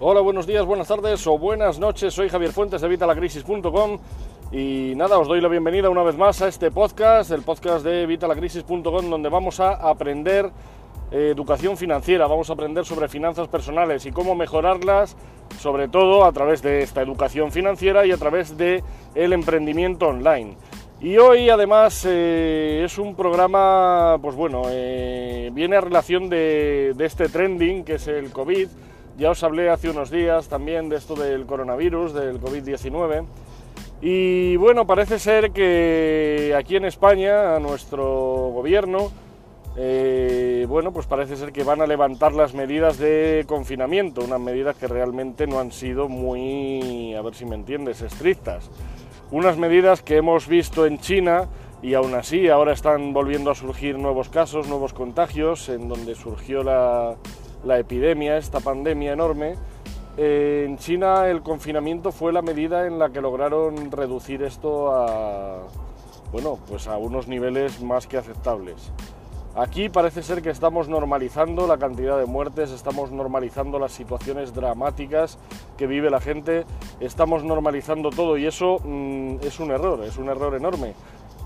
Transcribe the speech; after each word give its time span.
Hola, 0.00 0.20
buenos 0.20 0.46
días, 0.46 0.64
buenas 0.64 0.86
tardes 0.86 1.26
o 1.26 1.36
buenas 1.38 1.80
noches. 1.80 2.14
Soy 2.14 2.28
Javier 2.28 2.52
Fuentes 2.52 2.80
de 2.80 2.86
Vitalacrisis.com 2.86 3.98
y 4.52 4.92
nada, 4.94 5.18
os 5.18 5.26
doy 5.26 5.40
la 5.40 5.48
bienvenida 5.48 5.90
una 5.90 6.04
vez 6.04 6.16
más 6.16 6.40
a 6.40 6.46
este 6.46 6.70
podcast, 6.70 7.32
el 7.32 7.42
podcast 7.42 7.84
de 7.84 8.06
Vitalacrisis.com, 8.06 9.10
donde 9.10 9.28
vamos 9.28 9.58
a 9.58 9.72
aprender 9.72 10.52
eh, 11.10 11.32
educación 11.34 11.76
financiera, 11.76 12.28
vamos 12.28 12.48
a 12.48 12.52
aprender 12.52 12.84
sobre 12.84 13.08
finanzas 13.08 13.48
personales 13.48 14.06
y 14.06 14.12
cómo 14.12 14.36
mejorarlas, 14.36 15.16
sobre 15.58 15.88
todo 15.88 16.24
a 16.24 16.30
través 16.30 16.62
de 16.62 16.80
esta 16.82 17.02
educación 17.02 17.50
financiera 17.50 18.06
y 18.06 18.12
a 18.12 18.18
través 18.18 18.56
de 18.56 18.84
el 19.16 19.32
emprendimiento 19.32 20.06
online. 20.06 20.56
Y 21.00 21.18
hoy 21.18 21.50
además 21.50 22.06
eh, 22.08 22.82
es 22.84 22.98
un 22.98 23.16
programa, 23.16 24.16
pues 24.22 24.36
bueno, 24.36 24.62
eh, 24.68 25.50
viene 25.52 25.74
a 25.74 25.80
relación 25.80 26.28
de, 26.28 26.92
de 26.96 27.04
este 27.04 27.28
trending 27.28 27.82
que 27.82 27.94
es 27.94 28.06
el 28.06 28.30
COVID 28.30 28.68
ya 29.18 29.30
os 29.32 29.42
hablé 29.42 29.68
hace 29.68 29.90
unos 29.90 30.10
días 30.10 30.48
también 30.48 30.88
de 30.88 30.96
esto 30.96 31.16
del 31.16 31.44
coronavirus, 31.44 32.14
del 32.14 32.40
COVID-19. 32.40 33.24
Y 34.00 34.54
bueno, 34.56 34.86
parece 34.86 35.18
ser 35.18 35.50
que 35.50 36.54
aquí 36.56 36.76
en 36.76 36.84
España, 36.84 37.56
a 37.56 37.58
nuestro 37.58 38.04
gobierno, 38.54 39.10
eh, 39.76 40.66
bueno, 40.68 40.92
pues 40.92 41.06
parece 41.06 41.36
ser 41.36 41.52
que 41.52 41.64
van 41.64 41.82
a 41.82 41.86
levantar 41.86 42.32
las 42.32 42.54
medidas 42.54 42.96
de 42.98 43.44
confinamiento, 43.48 44.22
unas 44.22 44.40
medidas 44.40 44.76
que 44.76 44.86
realmente 44.86 45.48
no 45.48 45.58
han 45.58 45.72
sido 45.72 46.08
muy, 46.08 47.14
a 47.14 47.22
ver 47.22 47.34
si 47.34 47.44
me 47.44 47.56
entiendes, 47.56 48.02
estrictas. 48.02 48.70
Unas 49.32 49.56
medidas 49.56 50.00
que 50.00 50.16
hemos 50.16 50.46
visto 50.46 50.86
en 50.86 50.98
China 51.00 51.48
y 51.82 51.94
aún 51.94 52.14
así 52.14 52.48
ahora 52.48 52.72
están 52.72 53.12
volviendo 53.12 53.50
a 53.50 53.56
surgir 53.56 53.98
nuevos 53.98 54.28
casos, 54.28 54.68
nuevos 54.68 54.92
contagios, 54.92 55.68
en 55.68 55.88
donde 55.88 56.14
surgió 56.14 56.62
la, 56.62 57.16
la 57.64 57.78
epidemia, 57.78 58.36
esta 58.36 58.60
pandemia 58.60 59.12
enorme, 59.12 59.54
eh, 60.16 60.64
en 60.66 60.78
China 60.78 61.28
el 61.28 61.42
confinamiento 61.42 62.10
fue 62.10 62.32
la 62.32 62.42
medida 62.42 62.88
en 62.88 62.98
la 62.98 63.10
que 63.10 63.20
lograron 63.20 63.92
reducir 63.92 64.42
esto 64.42 64.92
a, 64.92 65.62
bueno, 66.32 66.58
pues 66.68 66.88
a 66.88 66.96
unos 66.98 67.28
niveles 67.28 67.80
más 67.80 68.08
que 68.08 68.16
aceptables. 68.16 68.92
Aquí 69.54 69.88
parece 69.88 70.22
ser 70.22 70.42
que 70.42 70.50
estamos 70.50 70.88
normalizando 70.88 71.66
la 71.66 71.78
cantidad 71.78 72.18
de 72.18 72.26
muertes, 72.26 72.70
estamos 72.70 73.10
normalizando 73.10 73.78
las 73.78 73.92
situaciones 73.92 74.54
dramáticas 74.54 75.38
que 75.76 75.86
vive 75.86 76.10
la 76.10 76.20
gente, 76.20 76.64
estamos 77.00 77.44
normalizando 77.44 78.10
todo 78.10 78.36
y 78.38 78.46
eso 78.46 78.78
mm, 78.84 79.36
es 79.42 79.58
un 79.58 79.70
error, 79.70 80.04
es 80.04 80.16
un 80.16 80.28
error 80.28 80.54
enorme. 80.54 80.94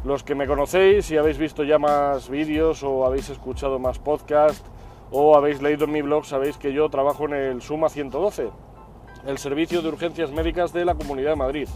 Los 0.05 0.25
que 0.25 0.35
me 0.35 0.47
conocéis 0.47 1.11
y 1.11 1.17
habéis 1.17 1.39
visto 1.39 1.63
ya 1.63 1.79
más 1.79 2.29
vídeos 2.29 2.83
o 2.83 3.07
habéis 3.07 3.29
escuchado 3.29 3.79
más 3.79 3.99
podcasts, 3.99 4.65
o 5.13 5.37
habéis 5.37 5.61
leído 5.61 5.85
en 5.85 5.93
mi 5.93 6.03
blog, 6.03 6.25
sabéis 6.25 6.57
que 6.57 6.73
yo 6.73 6.89
trabajo 6.89 7.27
en 7.27 7.35
el 7.35 7.63
SUMA 7.63 7.91
112, 7.91 8.49
el 9.27 9.39
Servicio 9.39 9.83
de 9.83 9.89
Urgencias 9.89 10.33
Médicas 10.33 10.73
de 10.73 10.87
la 10.87 10.95
Comunidad 10.95 11.31
de 11.31 11.37
Madrid. 11.37 11.69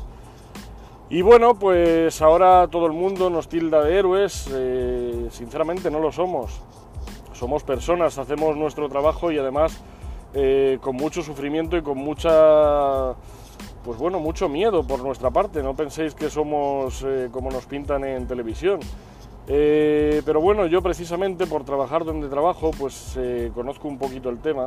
Y 1.09 1.23
bueno, 1.23 1.55
pues 1.55 2.21
ahora 2.21 2.67
todo 2.69 2.87
el 2.87 2.93
mundo 2.93 3.31
nos 3.31 3.49
tilda 3.49 3.85
de 3.85 3.97
héroes, 3.97 4.49
eh, 4.53 5.29
sinceramente 5.31 5.91
no 5.91 6.01
lo 6.01 6.11
somos. 6.11 6.61
Somos 7.33 7.63
personas, 7.63 8.19
hacemos 8.19 8.57
nuestro 8.57 8.89
trabajo 8.89 9.31
y 9.31 9.39
además 9.39 9.81
eh, 10.35 10.79
con 10.81 10.97
mucho 10.97 11.23
sufrimiento 11.23 11.77
y 11.77 11.83
con 11.83 11.99
mucha, 11.99 13.15
pues 13.85 13.99
bueno, 13.99 14.19
mucho 14.19 14.49
miedo 14.49 14.85
por 14.85 15.01
nuestra 15.01 15.31
parte. 15.31 15.63
No 15.63 15.77
penséis 15.77 16.15
que 16.15 16.31
somos 16.31 17.05
eh, 17.07 17.29
como 17.31 17.51
nos 17.51 17.67
pintan 17.67 18.03
en 18.05 18.27
televisión. 18.27 18.81
Eh, 19.49 20.23
pero 20.25 20.41
bueno, 20.41 20.67
yo 20.67 20.83
precisamente 20.83 21.47
por 21.47 21.65
trabajar 21.65 22.05
donde 22.05 22.29
trabajo, 22.29 22.73
pues 22.77 23.17
eh, 23.17 23.51
conozco 23.55 23.87
un 23.87 23.99
poquito 23.99 24.29
el 24.29 24.39
tema 24.39 24.67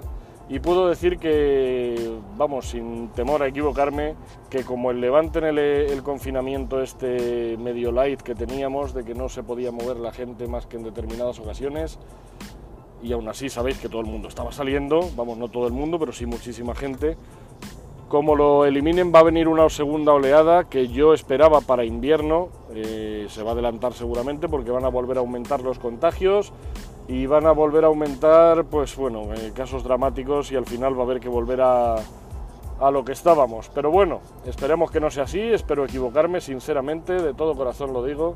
y 0.49 0.59
puedo 0.59 0.89
decir 0.89 1.19
que, 1.19 2.17
vamos, 2.35 2.69
sin 2.69 3.09
temor 3.09 3.43
a 3.43 3.47
equivocarme, 3.47 4.15
que 4.49 4.63
como 4.63 4.89
el 4.89 4.99
levante 4.99 5.39
en 5.39 5.45
el, 5.45 6.01
confinamiento 6.01 6.81
este 6.81 7.55
medio 7.57 7.91
light 7.91 8.21
que 8.21 8.33
teníamos, 8.33 8.95
de 8.95 9.03
que 9.03 9.13
no 9.13 9.29
se 9.29 9.43
podía 9.43 9.71
mover 9.71 9.97
la 9.97 10.11
gente 10.11 10.47
más 10.47 10.65
que 10.65 10.77
en 10.77 10.83
determinadas 10.83 11.39
ocasiones, 11.39 11.99
y 13.03 13.11
aún 13.11 13.27
así 13.27 13.47
sabéis 13.47 13.77
que 13.77 13.89
todo 13.89 14.01
el 14.01 14.07
mundo 14.07 14.27
estaba 14.27 14.51
saliendo, 14.51 15.07
vamos, 15.15 15.37
no 15.37 15.49
todo 15.49 15.67
el 15.67 15.73
mundo, 15.73 15.99
pero 15.99 16.11
sí 16.11 16.25
muchísima 16.25 16.73
gente, 16.73 17.15
como 18.09 18.35
lo 18.35 18.65
eliminen 18.65 19.13
va 19.13 19.19
a 19.19 19.23
venir 19.23 19.47
una 19.47 19.69
segunda 19.69 20.13
oleada 20.13 20.63
que 20.63 20.87
yo 20.87 21.13
esperaba 21.13 21.61
para 21.61 21.85
invierno, 21.85 22.49
eh, 22.73 23.27
se 23.29 23.43
va 23.43 23.51
a 23.51 23.53
adelantar 23.53 23.93
seguramente 23.93 24.49
porque 24.49 24.71
van 24.71 24.83
a 24.83 24.89
volver 24.89 25.17
a 25.17 25.19
aumentar 25.19 25.61
los 25.61 25.77
contagios 25.77 26.51
y 27.07 27.27
van 27.27 27.45
a 27.45 27.51
volver 27.51 27.83
a 27.83 27.87
aumentar, 27.87 28.65
pues 28.65 28.95
bueno, 28.95 29.31
eh, 29.35 29.51
casos 29.53 29.83
dramáticos 29.83 30.51
y 30.51 30.55
al 30.55 30.65
final 30.65 30.97
va 30.97 31.01
a 31.01 31.05
haber 31.05 31.19
que 31.19 31.29
volver 31.29 31.61
a, 31.61 31.97
a 32.79 32.91
lo 32.91 33.05
que 33.05 33.11
estábamos. 33.11 33.69
Pero 33.75 33.91
bueno, 33.91 34.21
esperemos 34.45 34.89
que 34.89 34.99
no 34.99 35.11
sea 35.11 35.23
así, 35.25 35.39
espero 35.39 35.85
equivocarme, 35.85 36.41
sinceramente, 36.41 37.13
de 37.13 37.35
todo 37.35 37.55
corazón 37.55 37.93
lo 37.93 38.03
digo. 38.03 38.35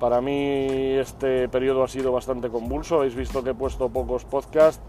Para 0.00 0.20
mí 0.20 0.66
este 0.98 1.48
periodo 1.48 1.84
ha 1.84 1.88
sido 1.88 2.10
bastante 2.10 2.48
convulso, 2.48 2.96
habéis 2.96 3.14
visto 3.14 3.44
que 3.44 3.50
he 3.50 3.54
puesto 3.54 3.88
pocos 3.88 4.24
podcasts 4.24 4.82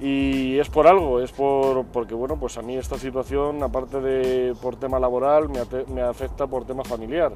y 0.00 0.58
es 0.58 0.70
por 0.70 0.86
algo, 0.86 1.20
es 1.20 1.30
por, 1.30 1.84
porque 1.84 2.14
bueno, 2.14 2.36
pues 2.38 2.56
a 2.56 2.62
mí 2.62 2.74
esta 2.74 2.98
situación, 2.98 3.62
aparte 3.62 4.00
de 4.00 4.54
por 4.62 4.76
tema 4.76 4.98
laboral, 4.98 5.48
me, 5.92 6.00
afecta 6.00 6.46
por 6.46 6.64
tema 6.64 6.82
familiar. 6.84 7.32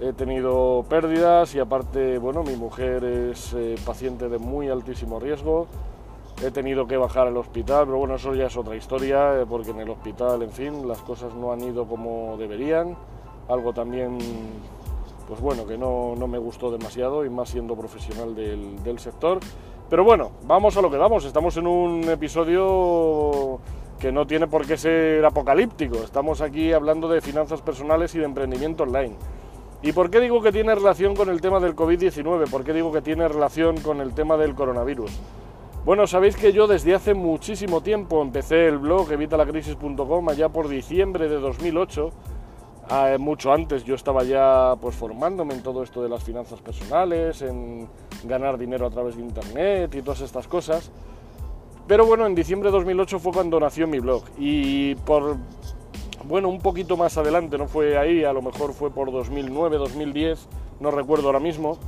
He 0.00 0.12
tenido 0.12 0.84
pérdidas 0.88 1.54
y 1.54 1.60
aparte, 1.60 2.18
bueno, 2.18 2.42
mi 2.42 2.56
mujer 2.56 3.04
es 3.04 3.52
eh, 3.52 3.76
paciente 3.86 4.28
de 4.28 4.38
muy 4.38 4.68
altísimo 4.68 5.20
riesgo. 5.20 5.68
He 6.42 6.50
tenido 6.50 6.88
que 6.88 6.96
bajar 6.96 7.28
al 7.28 7.36
hospital, 7.36 7.84
pero 7.84 7.98
bueno, 7.98 8.16
eso 8.16 8.34
ya 8.34 8.46
es 8.46 8.56
otra 8.56 8.74
historia, 8.74 9.40
eh, 9.40 9.46
porque 9.48 9.70
en 9.70 9.80
el 9.80 9.90
hospital, 9.90 10.42
en 10.42 10.50
fin, 10.50 10.88
las 10.88 10.98
cosas 11.02 11.34
no 11.34 11.52
han 11.52 11.60
ido 11.60 11.86
como 11.86 12.36
deberían. 12.36 12.96
Algo 13.48 13.72
también, 13.72 14.18
pues 15.28 15.40
bueno, 15.40 15.66
que 15.66 15.78
no, 15.78 16.14
no 16.16 16.26
me 16.26 16.38
gustó 16.38 16.72
demasiado 16.72 17.24
y 17.24 17.30
más 17.30 17.50
siendo 17.50 17.76
profesional 17.76 18.34
del, 18.34 18.82
del 18.82 18.98
sector. 18.98 19.38
Pero 19.90 20.04
bueno, 20.04 20.30
vamos 20.44 20.76
a 20.76 20.82
lo 20.82 20.88
que 20.88 20.96
vamos. 20.96 21.24
Estamos 21.24 21.56
en 21.56 21.66
un 21.66 22.04
episodio 22.04 23.58
que 23.98 24.12
no 24.12 24.24
tiene 24.24 24.46
por 24.46 24.64
qué 24.64 24.76
ser 24.76 25.24
apocalíptico. 25.24 25.96
Estamos 25.96 26.40
aquí 26.40 26.72
hablando 26.72 27.08
de 27.08 27.20
finanzas 27.20 27.60
personales 27.60 28.14
y 28.14 28.20
de 28.20 28.24
emprendimiento 28.24 28.84
online. 28.84 29.16
¿Y 29.82 29.90
por 29.90 30.08
qué 30.08 30.20
digo 30.20 30.40
que 30.42 30.52
tiene 30.52 30.76
relación 30.76 31.16
con 31.16 31.28
el 31.28 31.40
tema 31.40 31.58
del 31.58 31.74
COVID-19? 31.74 32.48
¿Por 32.48 32.62
qué 32.62 32.72
digo 32.72 32.92
que 32.92 33.02
tiene 33.02 33.26
relación 33.26 33.80
con 33.80 34.00
el 34.00 34.14
tema 34.14 34.36
del 34.36 34.54
coronavirus? 34.54 35.10
Bueno, 35.84 36.06
sabéis 36.06 36.36
que 36.36 36.52
yo 36.52 36.68
desde 36.68 36.94
hace 36.94 37.14
muchísimo 37.14 37.80
tiempo 37.80 38.22
empecé 38.22 38.68
el 38.68 38.78
blog 38.78 39.10
evitalacrisis.com 39.10 40.28
allá 40.28 40.50
por 40.50 40.68
diciembre 40.68 41.28
de 41.28 41.40
2008 41.40 42.10
Ah, 42.92 43.16
mucho 43.20 43.52
antes 43.52 43.84
yo 43.84 43.94
estaba 43.94 44.24
ya 44.24 44.74
pues 44.80 44.96
formándome 44.96 45.54
en 45.54 45.62
todo 45.62 45.84
esto 45.84 46.02
de 46.02 46.08
las 46.08 46.24
finanzas 46.24 46.60
personales, 46.60 47.40
en 47.40 47.88
ganar 48.24 48.58
dinero 48.58 48.84
a 48.84 48.90
través 48.90 49.14
de 49.14 49.22
internet 49.22 49.94
y 49.94 50.02
todas 50.02 50.22
estas 50.22 50.48
cosas. 50.48 50.90
Pero 51.86 52.04
bueno, 52.04 52.26
en 52.26 52.34
diciembre 52.34 52.68
de 52.68 52.78
2008 52.78 53.20
fue 53.20 53.32
cuando 53.32 53.60
nació 53.60 53.86
mi 53.86 54.00
blog 54.00 54.24
y 54.36 54.96
por 54.96 55.36
bueno, 56.24 56.48
un 56.48 56.58
poquito 56.58 56.96
más 56.96 57.16
adelante, 57.16 57.56
no 57.58 57.68
fue 57.68 57.96
ahí, 57.96 58.24
a 58.24 58.32
lo 58.32 58.42
mejor 58.42 58.72
fue 58.72 58.90
por 58.90 59.12
2009, 59.12 59.78
2010, 59.78 60.48
no 60.80 60.90
recuerdo 60.90 61.26
ahora 61.26 61.40
mismo. 61.40 61.78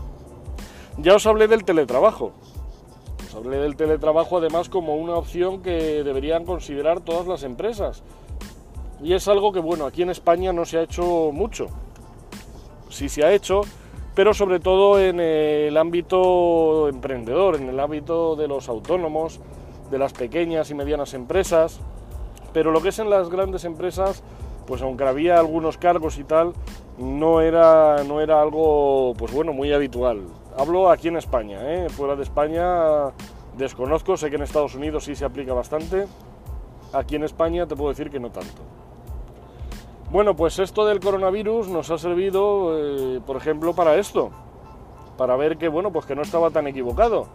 Ya 0.98 1.16
os 1.16 1.26
hablé 1.26 1.48
del 1.48 1.64
teletrabajo. 1.64 2.30
Os 3.26 3.34
hablé 3.34 3.56
del 3.56 3.74
teletrabajo 3.74 4.38
además 4.38 4.68
como 4.68 4.94
una 4.94 5.16
opción 5.16 5.62
que 5.62 6.04
deberían 6.04 6.44
considerar 6.44 7.00
todas 7.00 7.26
las 7.26 7.42
empresas 7.42 8.04
y 9.02 9.14
es 9.14 9.26
algo 9.26 9.52
que, 9.52 9.60
bueno, 9.60 9.86
aquí 9.86 10.02
en 10.02 10.10
España 10.10 10.52
no 10.52 10.64
se 10.64 10.78
ha 10.78 10.82
hecho 10.82 11.30
mucho. 11.32 11.66
Sí 12.88 13.08
se 13.08 13.24
ha 13.24 13.32
hecho, 13.32 13.62
pero 14.14 14.32
sobre 14.32 14.60
todo 14.60 15.00
en 15.00 15.18
el 15.18 15.76
ámbito 15.76 16.88
emprendedor, 16.88 17.56
en 17.56 17.68
el 17.68 17.80
ámbito 17.80 18.36
de 18.36 18.46
los 18.46 18.68
autónomos, 18.68 19.40
de 19.90 19.98
las 19.98 20.12
pequeñas 20.12 20.70
y 20.70 20.74
medianas 20.74 21.14
empresas. 21.14 21.80
Pero 22.52 22.70
lo 22.70 22.80
que 22.80 22.90
es 22.90 22.98
en 22.98 23.10
las 23.10 23.28
grandes 23.28 23.64
empresas, 23.64 24.22
pues 24.66 24.82
aunque 24.82 25.04
había 25.04 25.38
algunos 25.38 25.78
cargos 25.78 26.18
y 26.18 26.24
tal, 26.24 26.52
no 26.98 27.40
era, 27.40 28.04
no 28.04 28.20
era 28.20 28.40
algo, 28.40 29.14
pues 29.18 29.32
bueno, 29.32 29.52
muy 29.52 29.72
habitual. 29.72 30.22
Hablo 30.56 30.90
aquí 30.90 31.08
en 31.08 31.16
España, 31.16 31.58
¿eh? 31.62 31.88
fuera 31.88 32.14
de 32.14 32.22
España 32.22 33.10
desconozco, 33.56 34.16
sé 34.16 34.30
que 34.30 34.36
en 34.36 34.42
Estados 34.42 34.74
Unidos 34.74 35.04
sí 35.04 35.16
se 35.16 35.24
aplica 35.24 35.54
bastante. 35.54 36.06
Aquí 36.92 37.16
en 37.16 37.24
España 37.24 37.66
te 37.66 37.74
puedo 37.74 37.88
decir 37.88 38.10
que 38.10 38.20
no 38.20 38.30
tanto. 38.30 38.62
Bueno, 40.12 40.36
pues 40.36 40.58
esto 40.58 40.84
del 40.84 41.00
coronavirus 41.00 41.68
nos 41.68 41.90
ha 41.90 41.96
servido, 41.96 42.76
eh, 42.76 43.22
por 43.26 43.38
ejemplo, 43.38 43.74
para 43.74 43.96
esto, 43.96 44.28
para 45.16 45.36
ver 45.36 45.56
que, 45.56 45.68
bueno, 45.68 45.90
pues 45.90 46.04
que 46.04 46.14
no 46.14 46.20
estaba 46.20 46.50
tan 46.50 46.66
equivocado. 46.66 47.28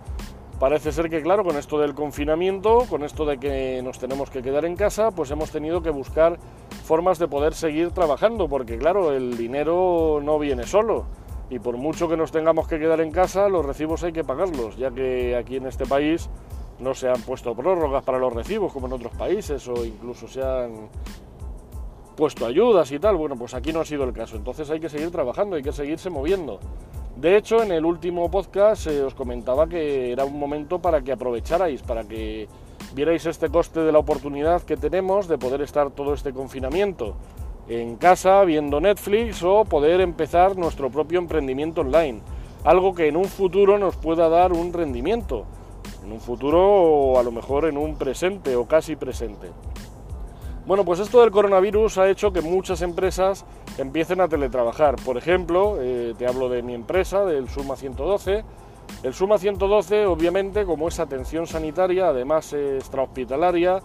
Parece 0.59 0.91
ser 0.91 1.09
que, 1.09 1.24
claro, 1.24 1.44
con 1.44 1.57
esto 1.57 1.79
del 1.79 1.95
confinamiento, 1.95 2.85
con 2.88 3.03
esto 3.03 3.25
de 3.25 3.39
que 3.39 3.81
nos 3.81 3.97
tenemos 3.97 4.29
que 4.29 4.44
quedar 4.44 4.63
en 4.63 4.75
casa, 4.75 5.09
pues 5.09 5.31
hemos 5.31 5.50
tenido 5.50 5.81
que 5.81 5.89
buscar 5.89 6.38
formas 6.83 7.18
de 7.18 7.27
poder 7.27 7.56
seguir 7.56 7.89
trabajando, 7.94 8.47
porque, 8.47 8.77
claro, 8.77 9.12
el 9.12 9.38
dinero 9.38 10.19
no 10.21 10.38
viene 10.38 10.68
solo. 10.68 11.06
Y 11.50 11.57
por 11.57 11.77
mucho 11.77 12.07
que 12.07 12.15
nos 12.15 12.31
tengamos 12.31 12.68
que 12.68 12.77
quedar 12.77 13.01
en 13.01 13.09
casa, 13.09 13.50
los 13.50 13.65
recibos 13.65 14.03
hay 14.03 14.13
que 14.13 14.23
pagarlos, 14.23 14.77
ya 14.77 14.91
que 14.91 15.35
aquí 15.35 15.56
en 15.56 15.65
este 15.65 15.88
país 15.88 16.30
no 16.77 16.94
se 16.94 17.09
han 17.09 17.21
puesto 17.23 17.56
prórrogas 17.56 18.03
para 18.03 18.19
los 18.19 18.31
recibos 18.31 18.71
como 18.71 18.85
en 18.85 18.94
otros 18.94 19.13
países 19.13 19.68
o 19.68 19.83
incluso 19.83 20.27
se 20.27 20.44
han 20.44 20.89
puesto 22.18 22.46
ayudas 22.46 22.92
y 22.92 23.00
tal. 23.00 23.16
Bueno, 23.16 23.38
pues 23.38 23.54
aquí 23.54 23.72
no 23.72 23.80
ha 23.80 23.86
sido 23.86 24.04
el 24.04 24.12
caso. 24.12 24.36
Entonces 24.36 24.69
hay 24.69 24.81
que 24.81 24.90
seguir 24.90 25.12
trabajando, 25.12 25.56
hay 25.56 25.64
que 25.64 25.72
seguirse 25.72 26.10
moviendo. 26.10 26.60
De 27.16 27.38
hecho, 27.38 27.64
en 27.64 27.72
el 27.72 27.86
último 27.86 28.30
podcast 28.30 28.88
eh, 28.88 29.02
os 29.02 29.14
comentaba 29.14 29.68
que 29.68 30.12
era 30.12 30.25
un 30.25 30.38
momento 30.38 30.80
para 30.80 31.02
que 31.02 31.14
aprovecharais, 31.14 31.81
para 31.81 32.04
que 32.04 32.48
vierais 32.94 33.25
este 33.25 33.50
coste 33.50 33.80
de 33.80 33.92
la 33.92 34.00
oportunidad 34.00 34.64
que 34.64 34.75
tenemos 34.75 35.28
de 35.28 35.38
poder 35.38 35.62
estar 35.62 35.92
todo 35.92 36.14
este 36.14 36.34
confinamiento 36.34 37.16
en 37.69 37.96
casa 37.98 38.44
viendo 38.44 38.80
Netflix 38.80 39.44
o 39.44 39.66
poder 39.66 40.02
empezar 40.02 40.58
nuestro 40.58 40.90
propio 40.90 41.19
emprendimiento 41.19 41.81
online. 41.81 42.22
Algo 42.64 42.94
que 42.94 43.08
en 43.08 43.18
un 43.18 43.25
futuro 43.25 43.78
nos 43.78 43.96
pueda 43.96 44.30
dar 44.30 44.54
un 44.54 44.74
rendimiento. 44.74 45.46
En 46.04 46.12
un 46.12 46.19
futuro 46.19 46.62
o 46.62 47.19
a 47.19 47.24
lo 47.24 47.31
mejor 47.31 47.66
en 47.66 47.78
un 47.78 47.98
presente 47.98 48.56
o 48.56 48.66
casi 48.66 48.96
presente. 48.96 49.50
Bueno, 50.68 50.84
pues 50.84 51.00
esto 51.00 51.22
del 51.22 51.31
coronavirus 51.31 51.98
ha 51.98 52.10
hecho 52.10 52.34
que 52.34 52.42
muchas 52.42 52.81
empresas 52.81 53.46
empiecen 53.78 54.19
a 54.19 54.28
teletrabajar. 54.28 54.98
Por 54.98 55.16
ejemplo, 55.16 55.78
eh, 55.80 56.14
te 56.18 56.28
hablo 56.28 56.50
de 56.50 56.62
mi 56.62 56.74
empresa, 56.74 57.24
del 57.24 57.48
Suma 57.48 57.78
112. 57.78 58.44
El 59.02 59.14
Suma 59.14 59.38
112, 59.38 60.06
obviamente, 60.08 60.66
como 60.66 60.90
es 60.90 61.00
atención 61.00 61.48
sanitaria, 61.48 62.10
además 62.10 62.52
extrahospitalaria, 62.52 63.80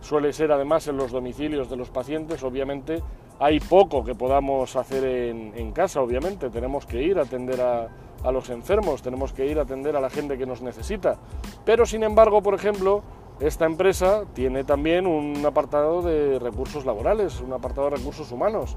suele 0.00 0.32
ser 0.32 0.50
además 0.50 0.88
en 0.88 0.96
los 0.96 1.12
domicilios 1.12 1.70
de 1.70 1.76
los 1.76 1.90
pacientes, 1.90 2.42
obviamente 2.42 3.04
hay 3.38 3.60
poco 3.60 4.02
que 4.02 4.16
podamos 4.16 4.74
hacer 4.74 5.04
en, 5.04 5.70
casa, 5.70 6.00
obviamente, 6.00 6.50
tenemos 6.50 6.86
que 6.86 7.04
ir 7.04 7.20
a 7.20 7.22
atender 7.22 7.60
a, 7.60 7.88
a, 8.24 8.32
los 8.32 8.50
enfermos, 8.50 9.00
tenemos 9.00 9.32
que 9.32 9.46
ir 9.46 9.60
a 9.60 9.62
atender 9.62 9.94
a 9.94 10.00
la 10.00 10.10
gente 10.10 10.36
que 10.36 10.46
nos 10.46 10.60
necesita. 10.60 11.18
Pero 11.64 11.86
sin 11.86 12.02
embargo, 12.02 12.42
por 12.42 12.54
ejemplo, 12.54 13.04
esta 13.40 13.66
empresa 13.66 14.24
tiene 14.32 14.64
también 14.64 15.06
un 15.06 15.44
apartado 15.44 16.00
de 16.00 16.38
recursos 16.38 16.86
laborales, 16.86 17.40
un 17.40 17.52
apartado 17.52 17.90
de 17.90 17.96
recursos 17.96 18.32
humanos, 18.32 18.76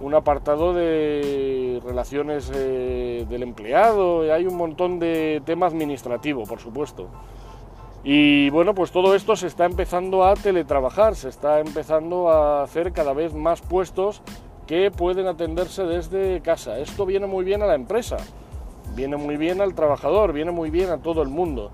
un 0.00 0.14
apartado 0.14 0.72
de 0.72 1.80
relaciones 1.84 2.50
eh, 2.52 3.24
del 3.28 3.44
empleado, 3.44 4.22
hay 4.32 4.46
un 4.46 4.56
montón 4.56 4.98
de 4.98 5.40
tema 5.44 5.66
administrativo, 5.66 6.44
por 6.44 6.58
supuesto. 6.58 7.06
Y 8.02 8.50
bueno, 8.50 8.74
pues 8.74 8.90
todo 8.90 9.14
esto 9.14 9.36
se 9.36 9.46
está 9.46 9.64
empezando 9.64 10.24
a 10.24 10.34
teletrabajar, 10.34 11.14
se 11.14 11.28
está 11.28 11.60
empezando 11.60 12.30
a 12.30 12.64
hacer 12.64 12.92
cada 12.92 13.12
vez 13.12 13.32
más 13.32 13.60
puestos 13.60 14.22
que 14.66 14.90
pueden 14.90 15.28
atenderse 15.28 15.84
desde 15.84 16.40
casa. 16.40 16.80
Esto 16.80 17.06
viene 17.06 17.28
muy 17.28 17.44
bien 17.44 17.62
a 17.62 17.66
la 17.66 17.76
empresa, 17.76 18.16
viene 18.96 19.16
muy 19.16 19.36
bien 19.36 19.60
al 19.60 19.74
trabajador, 19.74 20.32
viene 20.32 20.50
muy 20.50 20.70
bien 20.70 20.90
a 20.90 20.98
todo 20.98 21.22
el 21.22 21.28
mundo. 21.28 21.70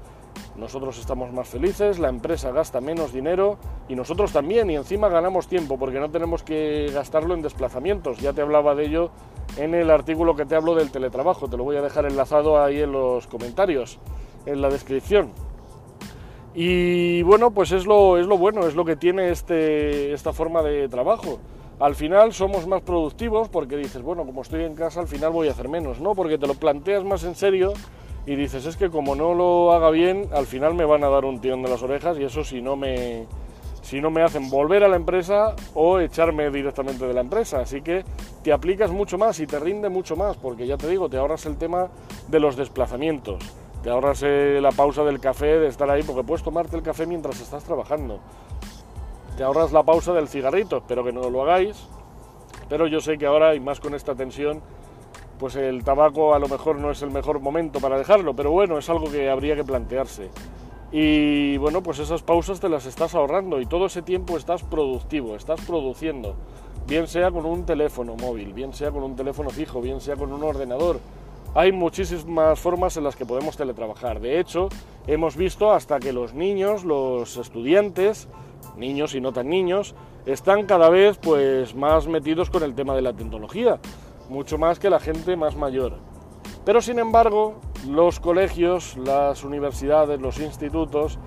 Nosotros 0.58 0.99
estamos 0.99 1.32
más 1.32 1.49
felices, 1.49 2.00
la 2.00 2.08
empresa 2.08 2.50
gasta 2.50 2.81
menos 2.81 3.12
dinero 3.12 3.58
y 3.88 3.94
nosotros 3.94 4.32
también, 4.32 4.69
y 4.69 4.75
encima 4.75 5.08
ganamos 5.08 5.46
tiempo 5.46 5.78
porque 5.78 6.00
no 6.00 6.10
tenemos 6.10 6.43
que 6.43 6.90
gastarlo 6.93 7.34
en 7.34 7.43
desplazamientos. 7.43 8.19
Ya 8.19 8.32
te 8.32 8.43
hablaba 8.43 8.75
de 8.75 8.87
ello 8.87 9.10
en 9.56 9.75
el 9.76 9.88
artículo 9.88 10.34
que 10.34 10.46
te 10.46 10.56
hablo 10.56 10.75
del 10.75 10.90
teletrabajo, 10.90 11.49
te 11.49 11.56
lo 11.56 11.62
voy 11.62 11.76
a 11.76 11.81
dejar 11.81 12.06
enlazado 12.06 12.60
ahí 12.60 12.81
en 12.81 12.90
los 12.90 13.28
comentarios, 13.28 14.00
en 14.46 14.60
la 14.60 14.69
descripción. 14.69 15.31
Y 16.55 17.22
bueno, 17.22 17.52
pues 17.52 17.70
es 17.70 17.87
lo, 17.87 18.19
es 18.19 18.26
lo 18.26 18.37
bueno, 18.37 18.66
es 18.66 18.75
lo 18.75 18.84
que 18.84 18.96
tiene 18.96 19.31
este, 19.31 20.12
esta 20.12 20.32
forma 20.32 20.62
de 20.62 20.88
trabajo. 20.88 21.38
Al 21.78 21.94
final 21.94 22.32
somos 22.32 22.66
más 22.66 22.82
productivos 22.82 23.49
porque 23.49 23.76
dices, 23.76 24.02
bueno, 24.02 24.26
como 24.26 24.43
estoy 24.43 24.64
en 24.64 24.75
casa, 24.75 24.99
al 24.99 25.06
final 25.06 25.31
voy 25.31 25.46
a 25.46 25.52
hacer 25.52 25.69
menos, 25.69 26.00
¿no? 26.00 26.16
Porque 26.16 26.37
te 26.37 26.49
lo 26.49 26.55
planteas 26.55 27.05
más 27.05 27.22
en 27.22 27.37
serio 27.37 27.75
y 28.28 28.36
dices, 28.36 28.66
es 28.66 28.76
que 28.76 28.90
como 28.90 29.14
no 29.14 29.32
lo 29.32 29.72
haga 29.72 29.88
bien, 29.88 30.28
al 30.34 30.44
final 30.44 30.75
me 30.75 30.84
van 30.84 31.02
a 31.02 31.08
dar 31.08 31.25
un 31.25 31.40
tirón 31.40 31.62
de 31.62 31.70
las 31.70 31.82
orejas 31.82 32.19
y 32.19 32.25
eso 32.25 32.44
si 32.44 32.60
no 32.60 32.76
me, 32.76 33.26
si 33.80 34.02
no 34.02 34.10
me 34.10 34.20
hacen 34.20 34.50
volver 34.50 34.84
a 34.84 34.88
la 34.88 34.96
empresa 34.96 35.56
o 35.72 35.98
echarme 35.98 36.50
directamente 36.50 37.06
de 37.06 37.14
la 37.14 37.22
empresa. 37.22 37.60
Así 37.60 37.80
que 37.80 38.04
te 38.42 38.52
aplicas 38.52 38.90
mucho 38.90 39.16
más 39.16 39.40
y 39.40 39.46
te 39.46 39.58
rinde 39.58 39.88
mucho 39.88 40.14
más, 40.14 40.36
porque 40.36 40.66
ya 40.66 40.76
te 40.76 40.90
digo, 40.90 41.08
te 41.08 41.16
ahorras 41.16 41.46
el 41.46 41.56
tema 41.56 41.88
de 42.28 42.38
los 42.38 42.54
desplazamientos. 42.54 43.42
Te 43.82 43.88
ahorras 43.88 44.22
eh, 44.22 44.58
la 44.60 44.72
pausa 44.72 45.04
del 45.04 45.20
café, 45.20 45.58
de 45.58 45.69
estar 45.69 45.88
ahí, 45.88 46.02
porque 46.02 46.22
puedes 46.22 46.44
tomarte 46.44 46.76
el 46.76 46.82
café 46.82 47.06
mientras 47.06 47.40
estás 47.40 47.64
trabajando. 47.64 48.20
Te 49.38 49.42
ahorras 49.42 49.72
la 49.72 49.84
pausa 49.84 50.12
del 50.12 50.28
cigarrito, 50.28 50.76
espero 50.76 51.02
que 51.02 51.12
no 51.12 51.31
lo 51.31 51.44
hagáis. 51.44 51.88
Pero 52.69 52.86
yo 52.88 53.00
sé 53.00 53.16
que 53.16 53.24
ahora, 53.24 53.54
y 53.54 53.60
más 53.60 53.81
con 53.81 53.94
esta 53.94 54.14
tensión, 54.14 54.60
pues 55.38 55.56
el 55.56 55.85
tabaco 55.85 56.35
a 56.35 56.38
lo 56.38 56.49
mejor 56.49 56.79
no 56.79 56.90
es 56.90 57.02
el 57.02 57.11
mejor 57.11 57.40
momento 57.40 57.81
para 57.81 57.96
dejarlo, 57.96 58.35
pero 58.35 58.50
bueno, 58.50 58.79
es 58.79 58.88
algo 58.90 59.11
que 59.11 59.31
habría 59.31 59.56
que 59.56 59.64
plantearse. 59.64 60.31
Y 60.90 61.56
bueno, 61.58 61.82
pues 61.82 61.99
esas 61.99 62.23
pausas 62.23 62.61
te 62.61 62.69
las 62.69 62.87
estás 62.87 63.14
ahorrando 63.14 63.61
y 63.61 63.67
todo 63.67 63.87
ese 63.87 64.02
tiempo 64.02 64.37
estás 64.37 64.62
productivo, 64.62 65.37
estás 65.37 65.61
produciendo, 65.61 66.35
bien 66.87 67.06
sea 67.06 67.31
con 67.31 67.44
un 67.44 67.67
teléfono 67.67 68.17
móvil, 68.17 68.55
bien 68.55 68.73
sea 68.73 68.90
con 68.90 69.02
un 69.02 69.14
teléfono 69.14 69.50
fijo, 69.50 69.81
bien 69.81 70.00
sea 70.00 70.17
con 70.17 70.32
un 70.32 70.43
ordenador, 70.43 70.99
hay 71.55 71.73
muchísimas 71.73 72.58
formas 72.58 72.96
en 72.96 73.05
las 73.05 73.17
que 73.17 73.26
podemos 73.26 73.56
teletrabajar. 73.56 74.20
De 74.20 74.38
hecho, 74.38 74.69
hemos 75.06 75.37
visto 75.37 75.73
hasta 75.73 75.99
que 75.99 76.12
los 76.12 76.34
niños, 76.34 76.84
los 76.84 77.37
estudiantes, 77.37 78.29
niños 78.76 79.14
y 79.14 79.20
no 79.20 79.32
tan 79.32 79.49
niños, 79.49 79.94
están 80.26 80.67
cada 80.67 80.91
vez 80.91 81.19
pues 81.19 81.75
más 81.75 82.06
metidos 82.06 82.50
con 82.50 82.62
el 82.62 82.75
tema 82.75 82.94
de 82.94 83.02
la 83.02 83.12
tecnología, 83.12 83.79
mucho 84.28 84.58
más 84.58 84.78
que 84.78 84.90
la 84.90 85.00
gente 85.00 85.36
más 85.36 85.56
mayor. 85.56 85.94
Pero 86.64 86.80
sin 86.80 86.98
embargo, 86.98 87.54
los 87.86 88.20
colegios, 88.20 88.96
las 88.96 89.44
universidades, 89.44 90.20
los 90.20 90.38
institutos 90.38 91.19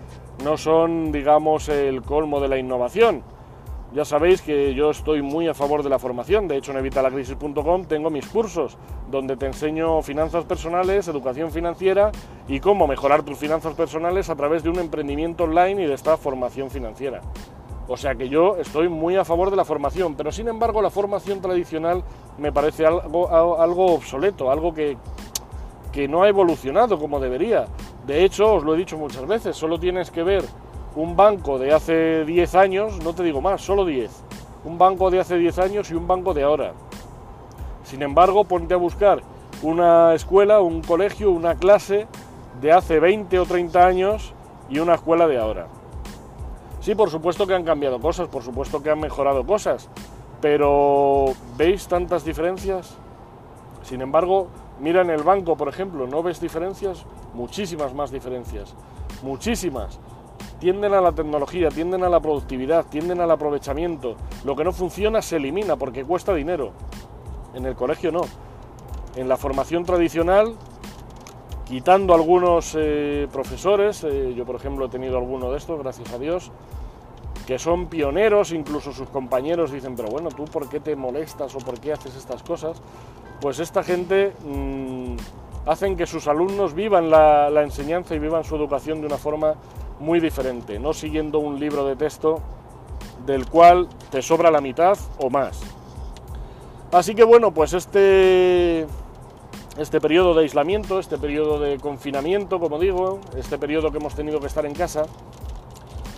no 0.43 0.57
son, 0.57 1.11
digamos, 1.11 1.69
el 1.69 2.01
colmo 2.01 2.39
de 2.39 2.47
la 2.47 2.57
innovación. 2.57 3.23
Ya 3.93 4.05
sabéis 4.05 4.41
que 4.41 4.73
yo 4.73 4.91
estoy 4.91 5.21
muy 5.21 5.49
a 5.49 5.53
favor 5.53 5.83
de 5.83 5.89
la 5.89 5.99
formación, 5.99 6.47
de 6.47 6.55
hecho 6.55 6.71
en 6.71 6.77
evitalacrisis.com 6.77 7.85
tengo 7.85 8.09
mis 8.09 8.25
cursos 8.25 8.77
donde 9.09 9.35
te 9.35 9.47
enseño 9.47 10.01
finanzas 10.01 10.45
personales, 10.45 11.09
educación 11.09 11.51
financiera 11.51 12.11
y 12.47 12.61
cómo 12.61 12.87
mejorar 12.87 13.23
tus 13.23 13.37
finanzas 13.37 13.73
personales 13.73 14.29
a 14.29 14.35
través 14.35 14.63
de 14.63 14.69
un 14.69 14.79
emprendimiento 14.79 15.43
online 15.43 15.83
y 15.83 15.87
de 15.87 15.93
esta 15.93 16.15
formación 16.15 16.71
financiera. 16.71 17.19
O 17.91 17.97
sea 17.97 18.15
que 18.15 18.29
yo 18.29 18.55
estoy 18.55 18.87
muy 18.87 19.17
a 19.17 19.25
favor 19.25 19.49
de 19.49 19.57
la 19.57 19.65
formación, 19.65 20.15
pero 20.15 20.31
sin 20.31 20.47
embargo 20.47 20.81
la 20.81 20.89
formación 20.89 21.41
tradicional 21.41 22.05
me 22.37 22.53
parece 22.53 22.85
algo, 22.85 23.29
algo 23.29 23.87
obsoleto, 23.95 24.49
algo 24.49 24.73
que, 24.73 24.95
que 25.91 26.07
no 26.07 26.23
ha 26.23 26.29
evolucionado 26.29 26.97
como 26.97 27.19
debería. 27.19 27.65
De 28.07 28.23
hecho, 28.23 28.53
os 28.53 28.63
lo 28.63 28.75
he 28.75 28.77
dicho 28.77 28.97
muchas 28.97 29.27
veces, 29.27 29.57
solo 29.57 29.77
tienes 29.77 30.09
que 30.09 30.23
ver 30.23 30.45
un 30.95 31.17
banco 31.17 31.59
de 31.59 31.73
hace 31.73 32.23
10 32.23 32.55
años, 32.55 33.03
no 33.03 33.13
te 33.13 33.23
digo 33.23 33.41
más, 33.41 33.61
solo 33.61 33.83
10, 33.83 34.09
un 34.63 34.77
banco 34.77 35.11
de 35.11 35.19
hace 35.19 35.35
10 35.35 35.59
años 35.59 35.91
y 35.91 35.95
un 35.95 36.07
banco 36.07 36.33
de 36.33 36.43
ahora. 36.43 36.71
Sin 37.83 38.03
embargo, 38.03 38.45
ponte 38.45 38.73
a 38.73 38.77
buscar 38.77 39.21
una 39.63 40.13
escuela, 40.13 40.61
un 40.61 40.81
colegio, 40.81 41.29
una 41.29 41.55
clase 41.55 42.07
de 42.61 42.71
hace 42.71 43.01
20 43.01 43.37
o 43.37 43.45
30 43.45 43.85
años 43.85 44.33
y 44.69 44.79
una 44.79 44.93
escuela 44.93 45.27
de 45.27 45.37
ahora. 45.37 45.80
Sí, 46.81 46.95
por 46.95 47.11
supuesto 47.11 47.45
que 47.45 47.53
han 47.53 47.63
cambiado 47.63 47.99
cosas, 47.99 48.27
por 48.27 48.43
supuesto 48.43 48.81
que 48.81 48.89
han 48.89 48.99
mejorado 48.99 49.45
cosas, 49.45 49.87
pero 50.41 51.25
¿veis 51.55 51.87
tantas 51.87 52.25
diferencias? 52.25 52.97
Sin 53.83 54.01
embargo, 54.01 54.47
mira 54.79 55.01
en 55.01 55.11
el 55.11 55.21
banco, 55.21 55.55
por 55.55 55.69
ejemplo, 55.69 56.07
¿no 56.07 56.23
ves 56.23 56.41
diferencias? 56.41 57.05
Muchísimas 57.35 57.93
más 57.93 58.09
diferencias, 58.09 58.73
muchísimas 59.21 59.99
tienden 60.59 60.93
a 60.93 61.01
la 61.01 61.11
tecnología, 61.11 61.69
tienden 61.69 62.03
a 62.03 62.09
la 62.09 62.19
productividad, 62.19 62.85
tienden 62.85 63.19
al 63.19 63.31
aprovechamiento. 63.31 64.15
Lo 64.43 64.55
que 64.55 64.63
no 64.63 64.71
funciona 64.71 65.21
se 65.23 65.37
elimina 65.37 65.75
porque 65.75 66.03
cuesta 66.03 66.35
dinero. 66.35 66.71
En 67.55 67.65
el 67.65 67.75
colegio 67.75 68.11
no. 68.11 68.21
En 69.15 69.27
la 69.27 69.37
formación 69.37 69.85
tradicional, 69.85 70.55
quitando 71.71 72.13
algunos 72.13 72.75
eh, 72.77 73.29
profesores, 73.31 74.03
eh, 74.03 74.33
yo 74.35 74.45
por 74.45 74.57
ejemplo 74.57 74.87
he 74.87 74.89
tenido 74.89 75.17
alguno 75.17 75.49
de 75.53 75.57
estos, 75.57 75.79
gracias 75.79 76.11
a 76.11 76.19
Dios, 76.19 76.51
que 77.47 77.57
son 77.59 77.87
pioneros, 77.87 78.51
incluso 78.51 78.91
sus 78.91 79.07
compañeros 79.07 79.71
dicen, 79.71 79.95
pero 79.95 80.09
bueno, 80.09 80.27
¿tú 80.27 80.43
por 80.43 80.67
qué 80.67 80.81
te 80.81 80.97
molestas 80.97 81.55
o 81.55 81.59
por 81.59 81.79
qué 81.79 81.93
haces 81.93 82.17
estas 82.17 82.43
cosas? 82.43 82.81
Pues 83.39 83.59
esta 83.59 83.83
gente 83.83 84.33
mm, 84.45 85.15
hacen 85.65 85.95
que 85.95 86.05
sus 86.05 86.27
alumnos 86.27 86.73
vivan 86.73 87.09
la 87.09 87.63
enseñanza 87.63 88.15
y 88.15 88.19
vivan 88.19 88.43
su 88.43 88.57
educación 88.57 88.99
de 88.99 89.07
una 89.07 89.17
forma 89.17 89.55
muy 90.01 90.19
diferente, 90.19 90.77
no 90.77 90.91
siguiendo 90.91 91.39
un 91.39 91.57
libro 91.57 91.85
de 91.85 91.95
texto 91.95 92.41
del 93.25 93.47
cual 93.47 93.87
te 94.09 94.21
sobra 94.21 94.51
la 94.51 94.59
mitad 94.59 94.97
o 95.19 95.29
más. 95.29 95.61
Así 96.91 97.15
que 97.15 97.23
bueno, 97.23 97.53
pues 97.53 97.71
este, 97.71 98.85
este 99.77 100.01
periodo 100.01 100.33
de 100.33 100.41
aislamiento, 100.41 100.99
este 100.99 101.17
periodo 101.17 101.59
de 101.59 101.77
confinamiento, 101.77 102.59
como 102.59 102.77
digo, 102.79 103.19
este 103.37 103.57
periodo 103.57 103.91
que 103.91 103.97
hemos 103.97 104.15
tenido 104.15 104.39
que 104.39 104.47
estar 104.47 104.65
en 104.65 104.73
casa, 104.73 105.03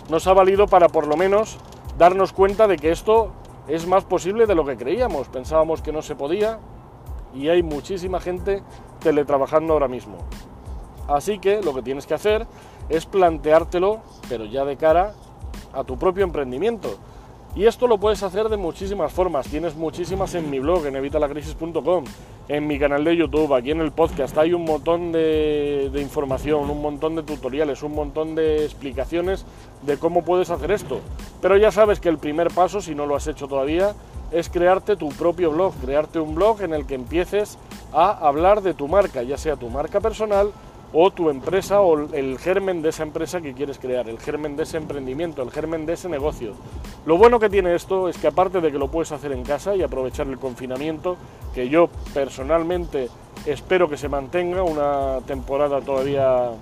nos 0.08 0.26
ha 0.26 0.32
valido 0.32 0.66
para 0.66 0.88
por 0.88 1.06
lo 1.06 1.16
menos 1.16 1.56
darnos 1.96 2.32
cuenta 2.32 2.66
de 2.66 2.76
que 2.76 2.90
esto 2.90 3.30
es 3.68 3.86
más 3.86 4.04
posible 4.04 4.46
de 4.46 4.54
lo 4.54 4.64
que 4.64 4.76
creíamos. 4.76 5.28
Pensábamos 5.28 5.82
que 5.82 5.92
no 5.92 6.02
se 6.02 6.16
podía 6.16 6.58
y 7.34 7.48
hay 7.48 7.62
muchísima 7.62 8.20
gente 8.20 8.62
teletrabajando 9.00 9.72
ahora 9.72 9.88
mismo. 9.88 10.18
Así 11.08 11.38
que 11.38 11.62
lo 11.62 11.74
que 11.74 11.82
tienes 11.82 12.06
que 12.06 12.14
hacer 12.14 12.46
es 12.88 13.06
planteártelo, 13.06 14.00
pero 14.28 14.44
ya 14.44 14.64
de 14.64 14.76
cara 14.76 15.14
a 15.72 15.84
tu 15.84 15.98
propio 15.98 16.24
emprendimiento. 16.24 16.96
Y 17.56 17.66
esto 17.66 17.86
lo 17.86 17.98
puedes 17.98 18.20
hacer 18.24 18.48
de 18.48 18.56
muchísimas 18.56 19.12
formas. 19.12 19.46
Tienes 19.46 19.76
muchísimas 19.76 20.34
en 20.34 20.50
mi 20.50 20.58
blog, 20.58 20.86
en 20.86 20.96
evitalacrisis.com, 20.96 22.04
en 22.48 22.66
mi 22.66 22.80
canal 22.80 23.04
de 23.04 23.16
YouTube, 23.16 23.54
aquí 23.54 23.70
en 23.70 23.80
el 23.80 23.92
podcast. 23.92 24.36
Hay 24.38 24.52
un 24.52 24.64
montón 24.64 25.12
de, 25.12 25.88
de, 25.92 26.00
información, 26.00 26.68
un 26.68 26.82
montón 26.82 27.14
de 27.14 27.22
tutoriales, 27.22 27.84
un 27.84 27.92
montón 27.92 28.34
de 28.34 28.64
explicaciones 28.64 29.46
de 29.82 29.96
cómo 29.98 30.24
puedes 30.24 30.50
hacer 30.50 30.72
esto. 30.72 30.98
Pero 31.40 31.56
ya 31.56 31.70
sabes 31.70 32.00
que 32.00 32.08
el 32.08 32.18
primer 32.18 32.48
paso, 32.48 32.80
si 32.80 32.92
no 32.92 33.06
lo 33.06 33.14
has 33.14 33.28
hecho 33.28 33.46
todavía, 33.46 33.94
es 34.32 34.48
crearte 34.48 34.96
tu 34.96 35.10
propio 35.10 35.52
blog, 35.52 35.74
crearte 35.74 36.18
un 36.18 36.34
blog 36.34 36.60
en 36.62 36.74
el 36.74 36.86
que 36.86 36.96
empieces 36.96 37.56
a 37.92 38.10
hablar 38.26 38.62
de 38.62 38.74
tu 38.74 38.88
marca, 38.88 39.22
ya 39.22 39.38
sea 39.38 39.54
tu 39.54 39.68
marca 39.68 40.00
personal 40.00 40.50
o 40.96 41.10
tu 41.10 41.28
empresa 41.28 41.80
o 41.80 42.14
el 42.14 42.38
germen 42.38 42.80
de 42.80 42.90
esa 42.90 43.02
empresa 43.02 43.40
que 43.40 43.52
quieres 43.52 43.80
crear, 43.80 44.08
el 44.08 44.20
germen 44.20 44.54
de 44.54 44.62
ese 44.62 44.76
emprendimiento, 44.76 45.42
el 45.42 45.50
germen 45.50 45.86
de 45.86 45.94
ese 45.94 46.08
negocio. 46.08 46.52
Lo 47.04 47.18
bueno 47.18 47.40
que 47.40 47.50
tiene 47.50 47.74
esto 47.74 48.08
es 48.08 48.16
que 48.16 48.28
aparte 48.28 48.60
de 48.60 48.70
que 48.70 48.78
lo 48.78 48.88
puedes 48.88 49.10
hacer 49.10 49.32
en 49.32 49.42
casa 49.42 49.74
y 49.74 49.82
aprovechar 49.82 50.28
el 50.28 50.38
confinamiento, 50.38 51.16
que 51.52 51.68
yo 51.68 51.88
personalmente 52.14 53.08
espero 53.44 53.88
que 53.88 53.96
se 53.96 54.08
mantenga 54.08 54.62
una 54.62 55.18
temporada 55.26 55.80
todavía 55.80 56.52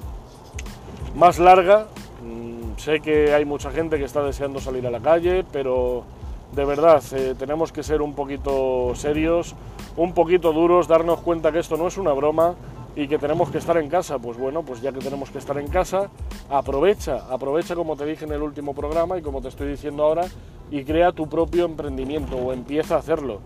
más 1.15 1.39
larga, 1.39 1.89
mm, 2.25 2.79
sé 2.79 3.01
que 3.01 3.35
hay 3.35 3.45
mucha 3.45 3.71
gente 3.71 3.99
que 3.99 4.05
está 4.05 4.23
deseando 4.23 4.61
salir 4.61 4.87
a 4.87 4.91
la 4.91 5.01
calle, 5.01 5.45
pero 5.53 6.05
de 6.53 6.65
verdad 6.65 7.03
eh, 7.13 7.35
tenemos 7.39 7.71
que 7.71 7.83
ser 7.83 8.01
un 8.01 8.15
poquito 8.15 8.95
serios, 8.95 9.55
un 9.97 10.15
poquito 10.15 10.55
duros, 10.55 10.89
darnos 10.89 11.21
cuenta 11.21 11.53
que 11.53 11.59
esto 11.59 11.77
no 11.77 11.87
es 11.87 11.99
una 11.99 12.15
broma, 12.15 12.55
y 12.95 13.09
que 13.09 13.19
tenemos 13.19 13.51
que 13.51 13.59
estar 13.59 13.77
en 13.79 13.89
casa, 13.89 14.19
pues 14.19 14.37
bueno, 14.37 14.63
pues 14.63 14.83
ya 14.83 14.93
que 14.93 14.99
tenemos 14.99 15.31
que 15.31 15.39
estar 15.39 15.57
en 15.59 15.69
casa, 15.69 16.11
aprovecha, 16.51 17.27
aprovecha 17.31 17.75
como 17.75 17.97
te 17.97 18.05
dije 18.05 18.25
en 18.25 18.33
el 18.33 18.43
último 18.43 18.75
programa 18.75 19.19
y 19.19 19.23
como 19.23 19.41
te 19.41 19.49
estoy 19.49 19.69
diciendo 19.69 20.05
ahora, 20.05 20.27
y 20.71 20.85
crea 20.85 21.13
tu 21.13 21.29
propio 21.29 21.65
emprendimiento 21.65 22.37
o 22.37 22.53
empieza 22.53 22.97
a 22.97 22.99
hacerlo. 22.99 23.41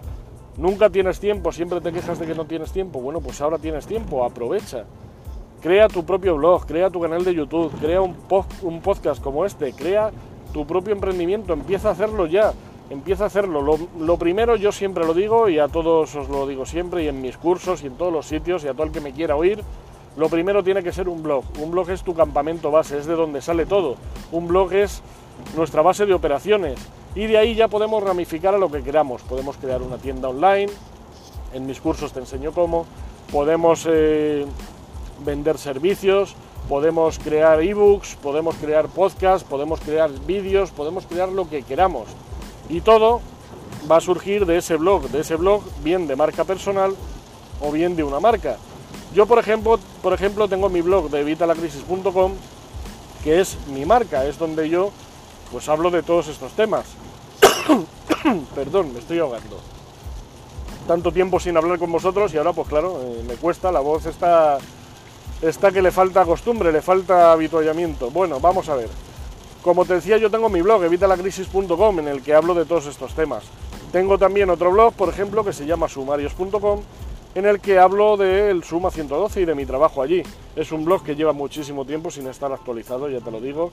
Nunca 0.57 0.91
tienes 0.91 1.21
tiempo, 1.21 1.53
siempre 1.53 1.81
te 1.81 1.93
quejas 1.93 2.19
de 2.19 2.27
que 2.27 2.35
no 2.35 2.47
tienes 2.47 2.73
tiempo, 2.73 3.01
bueno, 3.01 3.21
pues 3.21 3.41
ahora 3.41 3.59
tienes 3.59 3.87
tiempo, 3.87 4.25
aprovecha. 4.25 4.85
Crea 5.61 5.89
tu 5.89 6.05
propio 6.05 6.37
blog, 6.37 6.67
crea 6.67 6.91
tu 6.91 7.01
canal 7.01 7.25
de 7.25 7.35
YouTube, 7.35 7.73
crea 7.81 8.01
un, 8.01 8.17
un 8.63 8.81
podcast 8.81 9.23
como 9.23 9.45
este, 9.45 9.73
crea 9.73 10.11
tu 10.53 10.67
propio 10.67 10.93
emprendimiento, 10.93 11.53
empieza 11.53 11.89
a 11.89 11.93
hacerlo 11.93 12.27
ya 12.27 12.53
empieza 12.91 13.25
a 13.25 13.27
hacerlo. 13.27 13.79
Lo, 13.99 14.17
primero 14.17 14.57
yo 14.57 14.73
siempre 14.73 15.05
lo 15.05 15.15
digo 15.15 15.49
y 15.49 15.59
a 15.59 15.69
todos 15.69 16.15
os 16.15 16.29
lo 16.29 16.47
digo 16.47 16.67
siempre 16.67 17.05
y 17.05 17.09
en 17.09 17.21
mis 17.21 17.37
cursos 17.37 17.83
y 17.83 17.87
en 17.87 17.97
todos 17.97 18.13
los 18.13 18.27
sitios 18.27 18.65
y 18.65 18.69
a 18.69 18.73
todo 18.73 18.85
el 18.85 18.93
que 18.93 19.01
me 19.01 19.13
quiera 19.13 19.37
oír, 19.37 19.63
lo 20.17 20.29
primero 20.29 20.63
tiene 20.65 20.83
que 20.83 20.93
ser 20.93 21.09
un 21.09 21.23
blog. 21.23 21.45
Un 21.61 21.71
blog 21.71 21.91
es 21.91 22.03
tu 22.03 22.15
campamento 22.15 22.71
base, 22.71 22.99
es 22.99 23.07
de 23.07 23.15
donde 23.15 23.43
sale 23.43 23.67
todo. 23.67 23.97
Un 24.33 24.49
blog 24.49 24.73
es 24.73 25.03
nuestra 25.57 25.83
base 25.83 26.07
de 26.07 26.15
operaciones 26.15 26.79
y 27.15 27.27
de 27.27 27.39
ahí 27.39 27.55
ya 27.55 27.69
podemos 27.69 28.03
ramificar 28.03 28.55
a 28.55 28.59
lo 28.59 28.71
que 28.71 28.83
queramos. 28.83 29.23
Podemos 29.23 29.57
crear 29.57 29.83
una 29.83 29.99
tienda 29.99 30.29
online, 30.29 30.73
en 31.53 31.67
mis 31.67 31.81
cursos 31.81 32.13
te 32.13 32.21
enseño 32.21 32.53
cómo, 32.53 32.87
podemos 33.33 33.87
eh, 33.89 34.47
vender 35.25 35.59
servicios, 35.59 36.35
podemos 36.69 37.19
crear 37.19 37.63
ebooks, 37.63 38.17
podemos 38.17 38.57
crear 38.57 38.89
podcasts, 38.89 39.47
podemos 39.49 39.81
crear 39.81 40.11
vídeos, 40.27 40.71
podemos 40.71 41.07
crear 41.07 41.29
lo 41.29 41.49
que 41.49 41.63
queramos. 41.63 42.09
Y 42.69 42.81
todo 42.81 43.21
va 43.91 43.97
a 43.99 44.01
surgir 44.01 44.47
de 44.47 44.59
ese 44.59 44.77
blog, 44.77 45.09
de 45.11 45.21
ese 45.21 45.37
blog 45.37 45.63
bien 45.83 46.07
de 46.07 46.17
marca 46.17 46.45
personal 46.45 46.95
o 47.61 47.71
bien 47.71 47.97
de 47.97 48.03
una 48.03 48.21
marca. 48.21 48.57
Yo, 49.15 49.27
por 49.27 49.39
ejemplo, 49.39 49.79
por 50.03 50.13
ejemplo 50.13 50.49
tengo 50.49 50.69
mi 50.69 50.81
blog 50.81 51.11
de 51.11 51.21
evitalacrisis.com, 51.21 52.33
que 53.23 53.41
es 53.41 53.57
mi 53.69 53.85
marca, 53.85 54.27
es 54.27 54.39
donde 54.39 54.69
yo 54.69 54.91
pues 55.51 55.69
hablo 55.69 55.91
de 55.91 56.03
todos 56.03 56.29
estos 56.29 56.53
temas. 56.53 56.85
Perdón, 58.55 58.93
me 58.93 58.99
estoy 58.99 59.19
ahogando. 59.21 59.61
Tanto 60.87 61.13
tiempo 61.13 61.41
sin 61.41 61.57
hablar 61.57 61.79
con 61.79 61.91
vosotros 61.91 62.33
y 62.35 62.39
ahora 62.39 62.53
pues 62.53 62.69
claro, 62.69 63.01
eh, 63.03 63.25
me 63.27 63.35
cuesta, 63.35 63.73
la 63.73 63.81
voz 63.81 64.07
está, 64.07 64.59
está 65.43 65.73
que 65.73 65.83
le 65.83 65.91
falta 65.91 66.25
costumbre, 66.25 66.73
le 66.73 66.83
falta 66.83 67.33
habituallamiento. 67.33 68.11
Bueno, 68.11 68.41
vamos 68.41 68.69
a 68.69 68.77
ver. 68.77 68.89
Como 69.67 69.85
te 69.85 69.95
decía, 69.95 70.17
yo 70.17 70.31
tengo 70.31 70.49
mi 70.49 70.63
blog, 70.63 70.85
evitalacrisis.com, 70.85 71.99
en 71.99 72.07
el 72.07 72.23
que 72.23 72.35
hablo 72.35 72.55
de 72.55 72.67
todos 72.67 72.87
estos 72.87 73.15
temas. 73.15 73.43
Tengo 73.91 74.17
también 74.17 74.49
otro 74.49 74.71
blog, 74.71 74.95
por 74.95 75.09
ejemplo, 75.09 75.45
que 75.45 75.53
se 75.53 75.67
llama 75.67 75.89
sumarios.com, 75.89 76.83
en 77.35 77.47
el 77.47 77.59
que 77.59 77.77
hablo 77.77 78.17
del 78.17 78.63
Suma 78.63 78.93
112 78.93 79.41
y 79.41 79.45
de 79.45 79.57
mi 79.57 79.67
trabajo 79.67 80.03
allí. 80.03 80.23
Es 80.55 80.71
un 80.71 80.85
blog 80.85 81.03
que 81.03 81.17
lleva 81.17 81.33
muchísimo 81.33 81.85
tiempo 81.85 82.13
sin 82.13 82.29
estar 82.29 82.53
actualizado, 82.53 83.09
ya 83.09 83.19
te 83.19 83.33
lo 83.33 83.41
digo. 83.41 83.73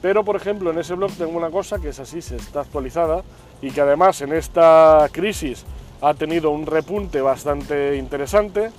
Pero, 0.00 0.24
por 0.24 0.34
ejemplo, 0.34 0.70
en 0.70 0.78
ese 0.78 0.94
blog 0.94 1.12
tengo 1.12 1.36
una 1.36 1.50
cosa 1.50 1.78
que 1.78 1.90
es 1.90 2.00
así, 2.00 2.22
se 2.22 2.36
está 2.36 2.62
actualizada 2.62 3.22
y 3.60 3.70
que 3.70 3.82
además 3.82 4.22
en 4.22 4.32
esta 4.32 5.10
crisis 5.12 5.66
ha 6.00 6.14
tenido 6.14 6.52
un 6.52 6.64
repunte 6.64 7.20
bastante 7.20 7.98
interesante 7.98 8.70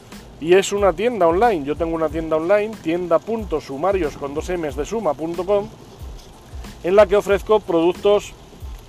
y 0.41 0.55
es 0.55 0.73
una 0.73 0.93
tienda 0.93 1.27
online. 1.27 1.63
Yo 1.63 1.75
tengo 1.75 1.93
una 1.93 2.09
tienda 2.09 2.37
online, 2.37 2.75
tienda.sumarios 2.81 4.17
con 4.17 4.33
dos 4.33 4.49
M's 4.49 4.75
de 4.75 4.85
suma.com 4.85 5.69
en 6.83 6.95
la 6.95 7.05
que 7.07 7.15
ofrezco 7.15 7.59
productos 7.59 8.33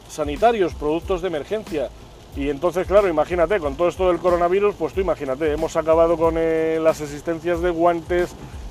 sanitarios, 0.08 0.74
productos 0.74 1.22
de 1.22 1.28
emergencia. 1.28 1.90
Y 2.36 2.48
entonces, 2.48 2.86
claro, 2.86 3.08
imagínate, 3.08 3.58
con 3.58 3.74
todo 3.74 3.88
esto 3.88 4.08
del 4.08 4.18
coronavirus, 4.18 4.74
pues 4.76 4.92
tú 4.92 5.00
imagínate, 5.00 5.52
hemos 5.52 5.76
acabado 5.76 6.16
con 6.16 6.34
eh, 6.36 6.78
las 6.80 7.00
existencias 7.00 7.60
de 7.60 7.70
guantes, 7.70 8.30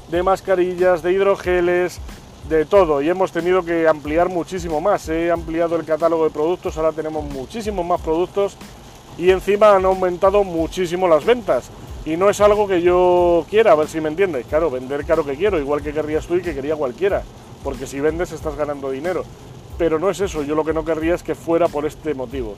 de 0.10 0.24
mascarillas, 0.24 1.04
de 1.04 1.12
hidrogeles, 1.12 2.00
de 2.48 2.66
todo. 2.66 3.02
Y 3.02 3.10
hemos 3.10 3.32
tenido 3.32 3.64
que 3.64 3.88
ampliar 3.88 4.30
muchísimo 4.30 4.80
más. 4.80 5.10
He 5.10 5.30
ampliado 5.30 5.76
el 5.76 5.86
catálogo 5.86 6.24
de 6.24 6.30
productos, 6.30 6.78
ahora 6.78 6.94
tenemos 6.94 7.24
muchísimos 7.26 7.86
más 7.86 8.00
productos 8.00 8.56
y 9.18 9.32
encima 9.32 9.76
han 9.76 9.84
aumentado 9.84 10.46
muchísimo 10.46 11.08
las 11.10 11.26
ventas. 11.26 11.70
Y 12.06 12.16
no 12.16 12.30
es 12.30 12.40
algo 12.40 12.66
que 12.66 12.82
yo 12.82 13.46
quiera, 13.50 13.74
a 13.74 13.76
ver 13.76 13.90
si 13.90 14.00
me 14.00 14.08
entiendes. 14.08 14.46
Claro, 14.48 14.72
vender 14.72 15.06
caro 15.06 15.26
que 15.26 15.36
quiero, 15.36 15.60
igual 15.60 15.82
que 15.82 15.92
querrías 15.92 16.26
tú 16.26 16.36
y 16.36 16.42
que 16.42 16.56
quería 16.56 16.78
cualquiera 16.78 17.24
porque 17.64 17.88
si 17.88 18.00
vendes 18.00 18.32
estás 18.32 18.56
ganando 18.56 18.92
dinero. 18.92 19.24
Pero 19.78 20.00
no 20.00 20.10
es 20.10 20.20
eso, 20.20 20.44
yo 20.44 20.56
lo 20.56 20.66
que 20.66 20.74
no 20.74 20.84
querría 20.84 21.16
es 21.16 21.24
que 21.24 21.36
fuera 21.36 21.68
por 21.68 21.86
este 21.86 22.14
motivo. 22.14 22.56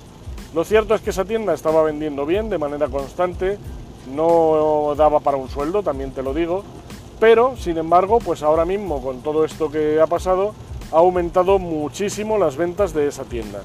Lo 0.54 0.64
cierto 0.64 0.96
es 0.96 1.02
que 1.02 1.12
esa 1.12 1.26
tienda 1.26 1.54
estaba 1.54 1.84
vendiendo 1.84 2.26
bien, 2.26 2.50
de 2.50 2.58
manera 2.58 2.88
constante, 2.88 3.58
no 4.14 4.94
daba 4.98 5.20
para 5.20 5.38
un 5.38 5.50
sueldo, 5.50 5.84
también 5.84 6.12
te 6.12 6.24
lo 6.24 6.34
digo, 6.34 6.64
pero 7.20 7.56
sin 7.56 7.78
embargo, 7.78 8.20
pues 8.20 8.42
ahora 8.44 8.66
mismo 8.66 9.02
con 9.02 9.22
todo 9.22 9.46
esto 9.46 9.72
que 9.72 10.02
ha 10.02 10.08
pasado, 10.08 10.54
ha 10.92 10.98
aumentado 10.98 11.60
muchísimo 11.60 12.38
las 12.38 12.58
ventas 12.58 12.94
de 12.94 13.08
esa 13.08 13.24
tienda. 13.24 13.62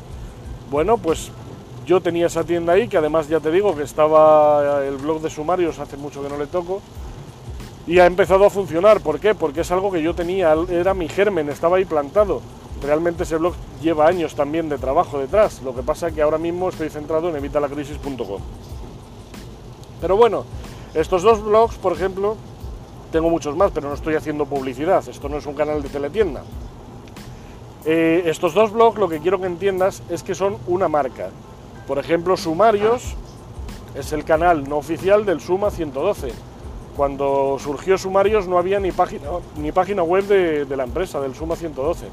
Bueno, 0.70 0.98
pues 0.98 1.30
yo 1.86 2.00
tenía 2.00 2.26
esa 2.26 2.44
tienda 2.44 2.74
ahí, 2.74 2.86
que 2.86 2.98
además 2.98 3.28
ya 3.28 3.40
te 3.40 3.50
digo 3.50 3.74
que 3.74 3.82
estaba 3.82 4.84
el 4.84 4.96
blog 4.96 5.22
de 5.22 5.30
sumarios, 5.30 5.78
hace 5.78 5.96
mucho 5.96 6.22
que 6.22 6.28
no 6.28 6.36
le 6.36 6.46
toco, 6.46 6.82
y 7.86 8.00
ha 8.00 8.06
empezado 8.06 8.44
a 8.44 8.50
funcionar. 8.50 9.00
¿Por 9.00 9.20
qué? 9.20 9.34
Porque 9.34 9.60
es 9.60 9.70
algo 9.70 9.90
que 9.92 10.02
yo 10.02 10.14
tenía, 10.14 10.54
era 10.68 10.94
mi 10.94 11.08
germen, 11.08 11.48
estaba 11.48 11.76
ahí 11.76 11.84
plantado. 11.84 12.42
Realmente 12.82 13.22
ese 13.22 13.36
blog 13.36 13.54
lleva 13.80 14.06
años 14.06 14.34
también 14.34 14.68
de 14.68 14.78
trabajo 14.78 15.18
detrás. 15.18 15.62
Lo 15.62 15.74
que 15.74 15.82
pasa 15.82 16.10
que 16.10 16.20
ahora 16.20 16.38
mismo 16.38 16.68
estoy 16.68 16.90
centrado 16.90 17.28
en 17.28 17.36
evitalacrisis.com. 17.36 18.40
Pero 20.00 20.16
bueno, 20.16 20.44
estos 20.94 21.22
dos 21.22 21.42
blogs, 21.42 21.76
por 21.76 21.92
ejemplo, 21.92 22.36
tengo 23.12 23.30
muchos 23.30 23.56
más, 23.56 23.70
pero 23.72 23.88
no 23.88 23.94
estoy 23.94 24.14
haciendo 24.14 24.46
publicidad. 24.46 25.08
Esto 25.08 25.28
no 25.28 25.38
es 25.38 25.46
un 25.46 25.54
canal 25.54 25.82
de 25.82 25.88
teletienda. 25.88 26.42
Eh, 27.84 28.24
estos 28.26 28.52
dos 28.52 28.72
blogs 28.72 28.98
lo 28.98 29.08
que 29.08 29.20
quiero 29.20 29.40
que 29.40 29.46
entiendas 29.46 30.02
es 30.10 30.22
que 30.22 30.34
son 30.34 30.58
una 30.66 30.88
marca. 30.88 31.30
Por 31.86 31.98
ejemplo, 31.98 32.36
Sumarios 32.36 33.14
es 33.94 34.12
el 34.12 34.24
canal 34.24 34.68
no 34.68 34.76
oficial 34.76 35.24
del 35.24 35.40
Suma 35.40 35.70
112 35.70 36.55
cuando 36.96 37.58
surgió 37.60 37.98
Sumarios 37.98 38.48
no 38.48 38.58
había 38.58 38.80
ni 38.80 38.90
página, 38.90 39.28
ni 39.58 39.70
página 39.70 40.02
web 40.02 40.24
de, 40.24 40.76
la 40.76 40.84
empresa, 40.84 41.20
del 41.20 41.34
Suma 41.34 41.54
112. 41.54 42.06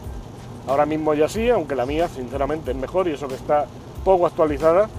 Ahora 0.67 0.85
mismo 0.85 1.13
ya 1.13 1.29
sí, 1.29 1.49
aunque 1.49 1.75
la 1.75 1.85
mía 1.85 2.09
sinceramente 2.09 2.71
es 2.71 2.77
mejor 2.77 3.07
y 3.07 3.11
eso 3.11 3.27
que 3.27 3.35
está 3.35 3.65
poco 4.03 4.27
actualizada. 4.27 4.89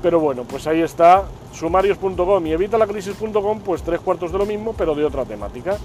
Pero 0.00 0.20
bueno, 0.20 0.44
pues 0.44 0.66
ahí 0.66 0.80
está 0.80 1.24
sumarios.com 1.52 2.46
y 2.46 2.52
evitalacrisis.com, 2.52 3.60
pues 3.60 3.82
tres 3.82 4.00
cuartos 4.00 4.32
de 4.32 4.38
lo 4.38 4.46
mismo, 4.46 4.74
pero 4.76 4.94
de 4.94 5.04
otra 5.04 5.24
temática. 5.24 5.76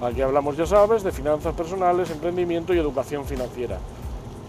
Aquí 0.00 0.20
hablamos, 0.20 0.56
ya 0.56 0.66
sabes, 0.66 1.02
de 1.02 1.10
finanzas 1.10 1.54
personales, 1.54 2.10
emprendimiento 2.10 2.74
y 2.74 2.78
educación 2.78 3.24
financiera. 3.24 3.78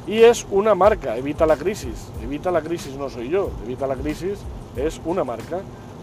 Y 0.06 0.24
es 0.24 0.46
una 0.52 0.76
marca, 0.76 1.18
Evita 1.18 1.46
la 1.46 1.58
Crisis. 1.58 2.10
Evita 2.22 2.52
la 2.52 2.62
Crisis 2.62 2.96
no 2.96 3.10
soy 3.10 3.30
yo, 3.30 3.50
Evita 3.66 3.88
la 3.88 3.96
Crisis 3.96 4.40
es 4.76 5.02
una 5.06 5.24
marca. 5.24 5.60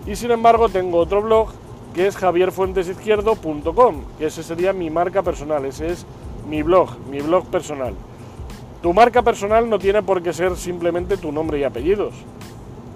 Y 0.07 0.17
sin 0.17 0.31
embargo 0.31 0.69
tengo 0.69 0.99
otro 0.99 1.23
blog 1.23 1.49
que 1.95 2.07
es 2.09 2.17
javierfuentesizquierdo.com, 2.17 4.03
que 4.19 4.27
ese 4.27 4.43
sería 4.43 4.73
mi 4.73 4.91
marca 4.91 5.23
personal, 5.23 5.65
ese 5.65 5.93
es 5.93 6.05
mi 6.49 6.63
blog, 6.63 6.91
mi 7.09 7.21
blog 7.21 7.47
personal. 7.47 7.95
Tu 8.83 8.93
marca 8.93 9.23
personal 9.23 9.71
no 9.71 9.79
tiene 9.79 10.03
por 10.03 10.23
qué 10.23 10.33
ser 10.33 10.57
simplemente 10.57 11.17
tu 11.17 11.33
nombre 11.33 11.59
y 11.59 11.65
apellidos. 11.65 12.13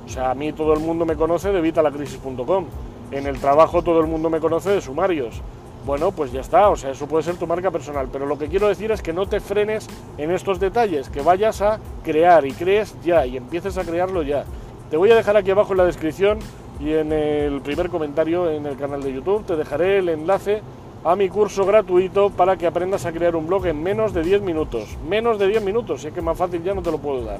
O 0.05 0.09
sea, 0.09 0.31
a 0.33 0.35
mí 0.35 0.52
todo 0.52 0.75
el 0.75 0.81
mundo 0.81 1.07
me 1.07 1.17
conoce 1.17 1.52
de 1.52 1.61
vitalacrisis.com. 1.61 2.64
En 3.11 3.26
el 3.26 3.38
trabajo 3.38 3.83
todo 3.83 4.00
el 4.00 4.07
mundo 4.07 4.28
me 4.28 4.40
conoce 4.40 4.71
de 4.71 4.81
sumarios. 4.81 5.40
bueno, 5.87 6.11
pues 6.11 6.33
ya 6.33 6.40
está, 6.40 6.69
o 6.69 6.76
sea, 6.76 6.90
eso 6.90 7.07
puede 7.07 7.23
ser 7.23 7.37
tu 7.37 7.47
marca 7.47 7.71
personal, 7.71 8.09
pero 8.12 8.26
lo 8.26 8.37
que 8.37 8.49
quiero 8.49 8.69
decir 8.69 8.90
es 8.90 9.00
que 9.00 9.14
no 9.14 9.26
te 9.26 9.40
frenes 9.40 9.87
en 10.19 10.31
estos 10.31 10.61
detalles, 10.61 11.09
que 11.09 11.23
vayas 11.23 11.62
a 11.62 11.78
crear 12.02 12.45
y 12.45 12.52
crees 12.52 12.95
ya 13.02 13.25
y 13.25 13.38
empieces 13.38 13.78
a 13.78 13.85
crearlo 13.85 14.23
ya. 14.23 14.45
Te 14.90 14.99
voy 14.99 15.11
a 15.11 15.17
dejar 15.17 15.37
aquí 15.38 15.50
abajo 15.50 15.73
en 15.73 15.78
la 15.78 15.87
descripción 15.87 16.40
y 16.80 16.92
en 16.92 17.12
el 17.12 17.61
primer 17.61 17.88
comentario 17.88 18.50
en 18.50 18.66
el 18.66 18.76
canal 18.76 19.02
de 19.02 19.12
YouTube 19.12 19.44
te 19.44 19.56
dejaré 19.56 19.99
el 19.99 20.08
enlace 20.08 20.62
a 21.04 21.16
mi 21.16 21.28
curso 21.28 21.64
gratuito 21.64 22.30
para 22.30 22.56
que 22.56 22.66
aprendas 22.66 23.06
a 23.06 23.12
crear 23.12 23.37
un 23.37 23.47
blog 23.47 23.66
en 23.66 23.82
menos 23.82 24.12
de 24.12 24.23
10 24.23 24.42
minutos. 24.42 24.97
Menos 25.08 25.38
de 25.38 25.49
10 25.49 25.62
minutos, 25.64 26.02
si 26.02 26.08
es 26.08 26.12
que 26.12 26.20
más 26.20 26.37
fácil 26.37 26.62
ya 26.62 26.75
no 26.75 26.82
te 26.82 26.90
lo 26.90 26.99
puedo 26.99 27.25
dar. 27.25 27.38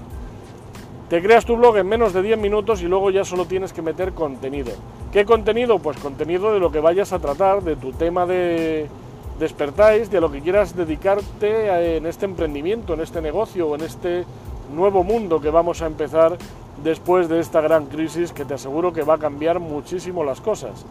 Te 1.09 1.23
creas 1.23 1.45
tu 1.45 1.57
blog 1.57 1.77
en 1.79 1.89
menos 1.89 2.13
de 2.13 2.23
10 2.23 2.39
minutos 2.39 2.83
y 2.83 2.85
luego 2.85 3.11
ya 3.11 3.25
solo 3.25 3.47
tienes 3.47 3.73
que 3.73 3.83
meter 3.83 4.13
contenido. 4.13 4.73
¿Qué 5.13 5.25
contenido? 5.25 5.79
Pues 5.79 5.97
contenido 5.99 6.53
de 6.53 6.61
lo 6.61 6.71
que 6.71 6.81
vayas 6.81 7.13
a 7.13 7.19
tratar, 7.19 7.63
de 7.63 7.77
tu 7.77 7.93
tema 7.93 8.27
de 8.27 8.89
despertáis, 9.39 10.11
de 10.11 10.21
lo 10.21 10.31
que 10.31 10.41
quieras 10.41 10.77
dedicarte 10.77 11.97
en 11.97 12.07
este 12.07 12.27
emprendimiento, 12.27 12.95
en 12.95 13.01
este 13.01 13.23
negocio 13.23 13.69
o 13.69 13.75
en 13.77 13.83
este 13.83 14.25
nuevo 14.75 15.05
mundo 15.05 15.41
que 15.41 15.51
vamos 15.51 15.81
a 15.81 15.87
empezar 15.87 16.37
después 16.83 17.29
de 17.29 17.41
esta 17.41 17.61
gran 17.61 17.87
crisis 17.87 18.33
que 18.33 18.45
te 18.45 18.55
aseguro 18.55 18.93
que 18.93 19.03
va 19.03 19.15
a 19.15 19.19
cambiar 19.19 19.61
muchísimo 19.61 20.25
las 20.25 20.41
cosas. 20.41 20.85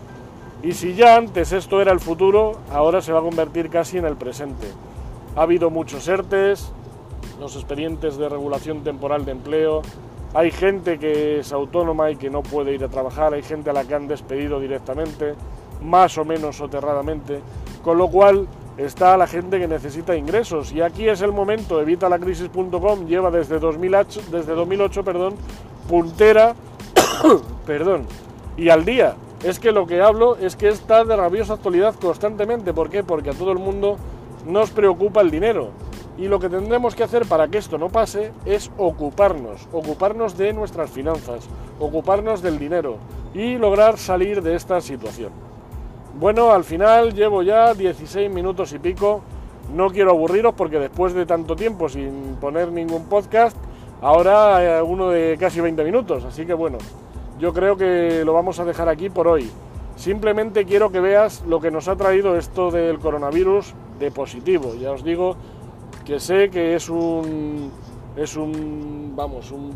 Y 0.63 0.73
si 0.73 0.95
ya 0.95 1.15
antes 1.15 1.51
esto 1.51 1.81
era 1.81 1.91
el 1.91 1.99
futuro, 1.99 2.53
ahora 2.71 3.01
se 3.01 3.13
va 3.13 3.19
a 3.19 3.23
convertir 3.23 3.69
casi 3.69 3.97
en 3.97 4.05
el 4.05 4.15
presente. 4.15 4.67
Ha 5.35 5.43
habido 5.43 5.69
muchos 5.69 6.07
ERTES, 6.07 6.71
los 7.39 7.55
expedientes 7.55 8.17
de 8.17 8.27
regulación 8.27 8.83
temporal 8.83 9.23
de 9.23 9.31
empleo, 9.33 9.81
hay 10.33 10.51
gente 10.51 10.99
que 10.99 11.39
es 11.39 11.53
autónoma 11.53 12.11
y 12.11 12.15
que 12.15 12.29
no 12.29 12.43
puede 12.43 12.73
ir 12.73 12.83
a 12.83 12.89
trabajar, 12.89 13.33
hay 13.33 13.43
gente 13.43 13.69
a 13.69 13.73
la 13.73 13.85
que 13.85 13.95
han 13.95 14.07
despedido 14.07 14.59
directamente, 14.59 15.35
más 15.81 16.17
o 16.17 16.25
menos 16.25 16.57
soterradamente, 16.57 17.39
con 17.83 17.97
lo 17.97 18.09
cual 18.09 18.47
está 18.77 19.17
la 19.17 19.27
gente 19.27 19.59
que 19.59 19.67
necesita 19.67 20.15
ingresos. 20.15 20.71
Y 20.71 20.81
aquí 20.81 21.07
es 21.07 21.21
el 21.21 21.31
momento, 21.31 21.81
evitalacrisis.com 21.81 23.07
lleva 23.07 23.31
desde 23.31 23.59
2008, 23.59 24.21
desde 24.31 24.53
2008 24.53 25.03
perdón, 25.03 25.35
puntera 25.87 26.55
perdón, 27.65 28.05
y 28.55 28.69
al 28.69 28.85
día. 28.85 29.15
Es 29.43 29.59
que 29.59 29.71
lo 29.71 29.85
que 29.85 30.01
hablo 30.01 30.35
es 30.37 30.55
que 30.55 30.67
está 30.67 31.03
de 31.05 31.15
rabiosa 31.15 31.53
actualidad 31.53 31.93
constantemente. 31.95 32.73
¿Por 32.73 32.89
qué? 32.89 33.03
Porque 33.03 33.29
a 33.29 33.33
todo 33.33 33.51
el 33.51 33.59
mundo 33.59 33.97
nos 34.47 34.71
preocupa 34.71 35.21
el 35.21 35.29
dinero. 35.29 35.69
Y 36.17 36.27
lo 36.27 36.39
que 36.39 36.49
tendremos 36.49 36.95
que 36.95 37.03
hacer 37.03 37.27
para 37.27 37.47
que 37.47 37.59
esto 37.59 37.77
no 37.77 37.89
pase 37.89 38.31
es 38.45 38.71
ocuparnos, 38.77 39.67
ocuparnos 39.71 40.35
de 40.35 40.53
nuestras 40.53 40.89
finanzas, 40.89 41.47
ocuparnos 41.79 42.41
del 42.41 42.57
dinero 42.57 42.97
y 43.35 43.57
lograr 43.57 43.99
salir 43.99 44.41
de 44.41 44.55
esta 44.55 44.81
situación. 44.81 45.31
Bueno, 46.19 46.51
al 46.51 46.63
final 46.63 47.13
llevo 47.13 47.43
ya 47.43 47.75
16 47.75 48.31
minutos 48.31 48.73
y 48.73 48.79
pico. 48.79 49.21
No 49.71 49.91
quiero 49.91 50.11
aburriros 50.11 50.55
porque 50.55 50.79
después 50.79 51.13
de 51.13 51.27
tanto 51.27 51.55
tiempo 51.55 51.89
sin 51.89 52.37
poner 52.41 52.71
ningún 52.71 53.05
podcast, 53.05 53.55
ahora 54.01 54.83
uno 54.83 55.09
de 55.09 55.37
casi 55.39 55.61
20 55.61 55.83
minutos. 55.83 56.23
Así 56.25 56.45
que 56.45 56.53
bueno, 56.53 56.77
yo 57.39 57.53
creo 57.53 57.77
que 57.77 58.23
lo 58.25 58.33
vamos 58.33 58.59
a 58.59 58.65
dejar 58.65 58.89
aquí 58.89 59.09
por 59.09 59.27
hoy. 59.27 59.49
Simplemente 59.95 60.65
quiero 60.65 60.91
que 60.91 60.99
veas 60.99 61.43
lo 61.47 61.59
que 61.59 61.71
nos 61.71 61.87
ha 61.87 61.95
traído 61.95 62.37
esto 62.37 62.71
del 62.71 62.99
coronavirus 62.99 63.73
de 63.99 64.11
positivo. 64.11 64.75
Ya 64.75 64.91
os 64.91 65.03
digo 65.03 65.35
que 66.05 66.19
sé 66.19 66.49
que 66.49 66.75
es 66.75 66.89
un 66.89 67.71
es 68.15 68.35
un 68.35 69.13
vamos, 69.15 69.51
un 69.51 69.71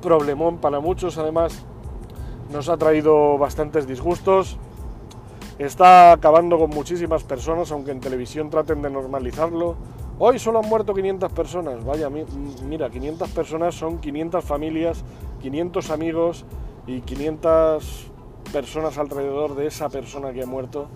problemón 0.00 0.58
para 0.58 0.80
muchos, 0.80 1.18
además 1.18 1.64
nos 2.52 2.68
ha 2.68 2.76
traído 2.76 3.38
bastantes 3.38 3.86
disgustos. 3.86 4.56
Está 5.58 6.12
acabando 6.12 6.58
con 6.58 6.70
muchísimas 6.70 7.22
personas, 7.24 7.70
aunque 7.70 7.92
en 7.92 8.00
televisión 8.00 8.50
traten 8.50 8.82
de 8.82 8.90
normalizarlo. 8.90 9.76
Hoy 10.24 10.38
solo 10.38 10.60
han 10.60 10.68
muerto 10.68 10.94
500 10.94 11.32
personas. 11.32 11.84
Vaya, 11.84 12.08
mira, 12.08 12.88
500 12.88 13.28
personas 13.30 13.74
son 13.74 13.98
500 13.98 14.44
familias, 14.44 15.02
500 15.40 15.90
amigos 15.90 16.44
y 16.86 17.00
500 17.00 18.12
personas 18.52 18.98
alrededor 18.98 19.56
de 19.56 19.66
esa 19.66 19.88
persona 19.88 20.32
que 20.32 20.44
ha 20.44 20.46
muerto 20.46 20.86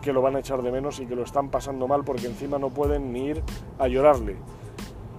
que 0.00 0.14
lo 0.14 0.22
van 0.22 0.36
a 0.36 0.38
echar 0.38 0.62
de 0.62 0.72
menos 0.72 1.00
y 1.00 1.06
que 1.06 1.14
lo 1.14 1.22
están 1.22 1.50
pasando 1.50 1.86
mal 1.86 2.02
porque 2.02 2.28
encima 2.28 2.58
no 2.58 2.70
pueden 2.70 3.12
ni 3.12 3.26
ir 3.26 3.42
a 3.78 3.88
llorarle. 3.88 4.36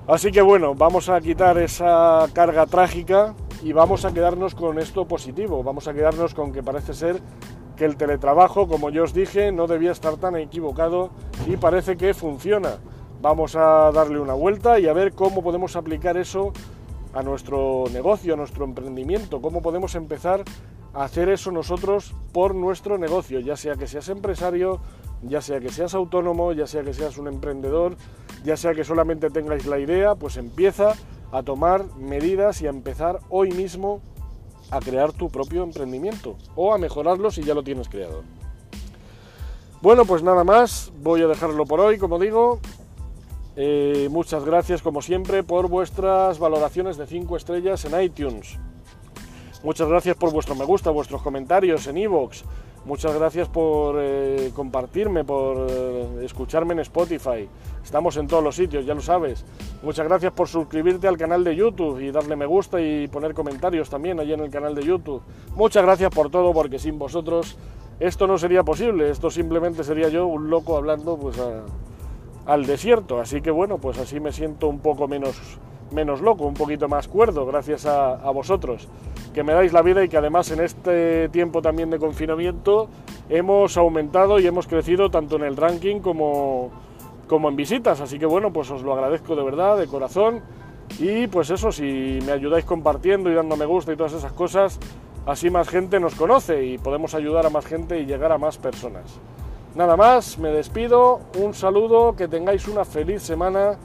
Así 0.08 0.32
que 0.32 0.42
bueno, 0.42 0.74
vamos 0.74 1.10
a 1.10 1.22
quitar 1.22 1.60
esa 1.60 2.26
carga 2.34 2.66
trágica 2.66 3.36
y 3.62 3.72
vamos 3.72 4.04
a 4.04 4.12
quedarnos 4.12 4.56
con 4.56 4.80
esto 4.80 5.08
positivo. 5.08 5.62
Vamos 5.62 5.88
a 5.88 5.94
quedarnos 5.94 6.34
con 6.34 6.54
que 6.54 6.64
parece 6.64 6.96
ser 6.96 7.22
que 7.78 7.86
el 7.86 7.98
teletrabajo, 7.98 8.68
como 8.68 8.90
yo 8.90 9.04
os 9.04 9.14
dije, 9.14 9.52
no 9.52 9.68
debía 9.68 9.92
estar 9.92 10.18
tan 10.18 10.38
equivocado 10.38 11.12
y 11.46 11.56
parece 11.58 11.98
que 11.98 12.16
funciona. 12.16 12.80
Vamos 13.24 13.56
a 13.56 13.90
darle 13.94 14.20
una 14.20 14.34
vuelta 14.34 14.82
y 14.82 14.88
a 14.90 14.92
ver 14.92 15.14
cómo 15.14 15.42
podemos 15.42 15.78
aplicar 15.78 16.18
eso 16.18 16.52
a 17.14 17.24
nuestro 17.24 17.86
negocio, 17.94 18.34
a 18.34 18.36
nuestro 18.36 18.66
emprendimiento, 18.66 19.42
cómo 19.42 19.62
podemos 19.62 19.96
empezar 19.96 20.44
hacer 20.94 21.30
eso 21.30 21.50
nosotros 21.50 22.14
por 22.34 22.54
nuestro 22.54 22.98
negocio, 22.98 23.40
ya 23.40 23.56
sea 23.56 23.76
que 23.76 23.88
seas 23.88 24.10
empresario, 24.10 24.82
ya 25.22 25.40
sea 25.42 25.62
que 25.62 25.70
seas 25.70 25.96
autónomo, 25.96 26.52
ya 26.52 26.68
sea 26.68 26.84
que 26.84 26.94
seas 26.94 27.18
un 27.18 27.30
emprendedor, 27.30 27.96
ya 28.44 28.58
sea 28.58 28.74
que 28.74 28.84
solamente 28.84 29.30
tengáis 29.30 29.68
la 29.68 29.80
idea, 29.80 30.16
pues 30.16 30.36
empieza 30.36 30.92
a 31.32 31.44
tomar 31.44 31.96
medidas 31.96 32.62
y 32.62 32.68
a 32.68 32.72
empezar 32.72 33.22
hoy 33.30 33.52
mismo 33.52 34.02
a 34.70 34.82
crear 34.82 35.14
tu 35.14 35.30
propio 35.30 35.64
emprendimiento 35.64 36.36
o 36.58 36.74
a 36.74 36.78
mejorarlo 36.78 37.32
si 37.32 37.42
ya 37.42 37.54
lo 37.54 37.64
tienes 37.64 37.88
creado. 37.88 38.22
Bueno, 39.82 40.04
pues 40.04 40.24
nada 40.24 40.44
más, 40.44 40.92
voy 41.02 41.22
a 41.22 41.28
dejarlo 41.28 41.66
por 41.66 41.80
hoy, 41.80 41.98
como 41.98 42.20
digo. 42.20 42.60
Eh, 43.56 44.08
muchas 44.10 44.44
gracias, 44.46 44.82
como 44.82 45.02
siempre, 45.02 45.44
por 45.44 45.68
vuestras 45.68 46.40
valoraciones 46.40 46.98
de 46.98 47.06
5 47.06 47.38
estrellas 47.38 47.86
en 47.86 48.02
iTunes. 48.02 48.58
Muchas 49.64 49.88
gracias 49.88 50.16
por 50.18 50.32
vuestro 50.32 50.56
me 50.56 50.66
gusta, 50.66 50.90
vuestros 50.90 51.22
comentarios 51.22 51.88
en 51.88 51.98
iVoox. 51.98 52.44
Muchas 52.86 53.16
gracias 53.16 53.48
por 53.48 53.96
eh, 53.98 54.52
compartirme, 54.54 55.24
por 55.24 55.68
eh, 55.70 56.26
escucharme 56.26 56.74
en 56.74 56.80
Spotify. 56.80 57.48
Estamos 57.82 58.18
en 58.18 58.28
todos 58.28 58.44
los 58.44 58.58
sitios, 58.58 58.86
ya 58.86 58.94
lo 58.94 59.02
sabes. 59.02 59.46
Muchas 59.84 60.06
gracias 60.06 60.34
por 60.34 60.50
suscribirte 60.50 61.08
al 61.08 61.18
canal 61.18 61.46
de 61.46 61.56
YouTube 61.56 62.02
y 62.02 62.12
darle 62.12 62.36
me 62.36 62.46
gusta 62.46 62.82
y 62.82 63.08
poner 63.08 63.34
comentarios 63.34 63.90
también 63.90 64.20
allí 64.20 64.34
en 64.34 64.42
el 64.42 64.50
canal 64.50 64.76
de 64.76 64.84
YouTube. 64.84 65.22
Muchas 65.56 65.84
gracias 65.84 66.12
por 66.14 66.30
todo, 66.30 66.52
porque 66.52 66.78
sin 66.78 67.00
vosotros 67.00 67.58
esto 68.02 68.28
no 68.28 68.38
sería 68.38 68.64
posible. 68.64 69.10
Esto 69.10 69.30
simplemente 69.30 69.86
sería 69.86 70.10
yo 70.10 70.28
un 70.28 70.50
loco 70.50 70.76
hablando 70.76 71.16
pues 71.16 71.38
al 72.46 72.66
desierto. 72.66 73.20
Así 73.20 73.42
que 73.42 73.52
bueno, 73.52 73.78
pues 73.78 73.98
así 73.98 74.20
me 74.20 74.32
siento 74.32 74.68
un 74.68 74.80
poco 74.80 75.08
menos, 75.08 75.40
menos 75.92 76.22
loco, 76.22 76.46
un 76.46 76.54
poquito 76.54 76.88
más 76.88 77.08
cuerdo, 77.08 77.46
gracias 77.46 77.86
a, 77.86 78.30
vosotros 78.32 78.88
que 79.34 79.44
me 79.44 79.54
dais 79.54 79.74
la 79.74 79.82
vida 79.82 80.04
y 80.04 80.10
que 80.10 80.18
además 80.18 80.52
en 80.52 80.62
este 80.62 81.28
tiempo 81.30 81.64
también 81.64 81.90
de 81.90 81.98
confinamiento 81.98 82.88
hemos 83.30 83.78
aumentado 83.78 84.40
y 84.40 84.46
hemos 84.46 84.68
crecido 84.68 85.10
tanto 85.10 85.38
en 85.38 85.44
el 85.44 85.58
ranking 85.58 86.02
como, 86.02 86.70
como 87.28 87.50
en 87.50 87.56
visitas. 87.56 88.00
Así 88.00 88.20
que 88.20 88.28
bueno, 88.28 88.54
pues 88.54 88.70
os 88.70 88.84
lo 88.84 88.94
agradezco 88.94 89.36
de 89.36 89.44
verdad, 89.44 89.78
de 89.78 89.88
corazón. 89.88 90.42
Y 91.00 91.26
pues 91.28 91.50
eso, 91.50 91.72
si 91.72 92.20
me 92.26 92.32
ayudáis 92.32 92.66
compartiendo 92.66 93.32
y 93.32 93.34
dando 93.34 93.58
me 93.58 93.66
gusta 93.66 93.92
y 93.92 93.96
todas 93.98 94.14
esas 94.14 94.34
cosas, 94.34 94.80
así 95.26 95.50
más 95.50 95.68
gente 95.68 96.00
nos 96.00 96.14
conoce 96.14 96.64
y 96.64 96.78
podemos 96.78 97.16
ayudar 97.16 97.48
a 97.48 97.50
más 97.50 97.66
gente 97.66 98.00
y 98.00 98.06
llegar 98.06 98.32
a 98.32 98.38
más 98.38 98.60
personas. 98.60 99.20
Nada 99.76 99.98
más, 99.98 100.38
me 100.38 100.50
despido, 100.50 101.20
un 101.42 101.54
saludo, 101.54 102.16
que 102.16 102.28
tengáis 102.28 102.68
una 102.68 102.86
feliz 102.86 103.24
semana 103.24 103.78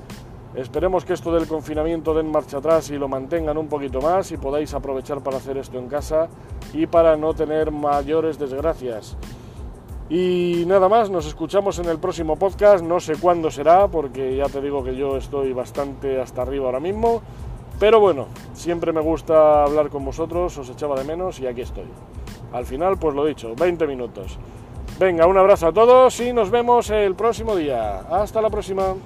Esperemos 0.54 1.04
que 1.04 1.12
esto 1.12 1.30
del 1.30 1.46
confinamiento 1.46 2.14
den 2.14 2.32
marcha 2.32 2.56
atrás 2.58 2.90
y 2.90 2.96
lo 2.96 3.06
mantengan 3.06 3.58
un 3.58 3.68
poquito 3.68 4.00
más 4.00 4.32
y 4.32 4.38
podáis 4.38 4.72
aprovechar 4.72 5.22
para 5.22 5.36
hacer 5.36 5.58
esto 5.58 5.78
en 5.78 5.88
casa 5.88 6.28
y 6.72 6.86
para 6.86 7.16
no 7.16 7.34
tener 7.34 7.70
mayores 7.70 8.38
desgracias. 8.38 9.16
Y 10.08 10.64
nada 10.66 10.88
más, 10.88 11.10
nos 11.10 11.26
escuchamos 11.26 11.78
en 11.78 11.84
el 11.84 11.98
próximo 11.98 12.36
podcast, 12.36 12.82
no 12.82 12.98
sé 12.98 13.16
cuándo 13.20 13.50
será, 13.50 13.88
porque 13.88 14.36
ya 14.36 14.46
te 14.46 14.62
digo 14.62 14.82
que 14.82 14.96
yo 14.96 15.18
estoy 15.18 15.52
bastante 15.52 16.18
hasta 16.18 16.42
arriba 16.42 16.64
ahora 16.64 16.80
mismo, 16.80 17.20
pero 17.78 18.00
bueno, 18.00 18.26
siempre 18.54 18.92
me 18.92 19.02
gusta 19.02 19.64
hablar 19.64 19.90
con 19.90 20.04
vosotros, 20.04 20.56
os 20.56 20.70
echaba 20.70 20.98
de 20.98 21.04
menos 21.04 21.38
y 21.40 21.46
aquí 21.46 21.60
estoy. 21.60 21.86
Al 22.52 22.64
final, 22.64 22.98
pues 22.98 23.14
lo 23.14 23.26
dicho, 23.26 23.54
20 23.54 23.86
minutos. 23.86 24.38
Venga, 24.98 25.28
un 25.28 25.38
abrazo 25.38 25.68
a 25.68 25.72
todos 25.72 26.18
y 26.18 26.32
nos 26.32 26.50
vemos 26.50 26.90
el 26.90 27.14
próximo 27.14 27.54
día. 27.54 28.00
Hasta 28.10 28.42
la 28.42 28.50
próxima. 28.50 28.96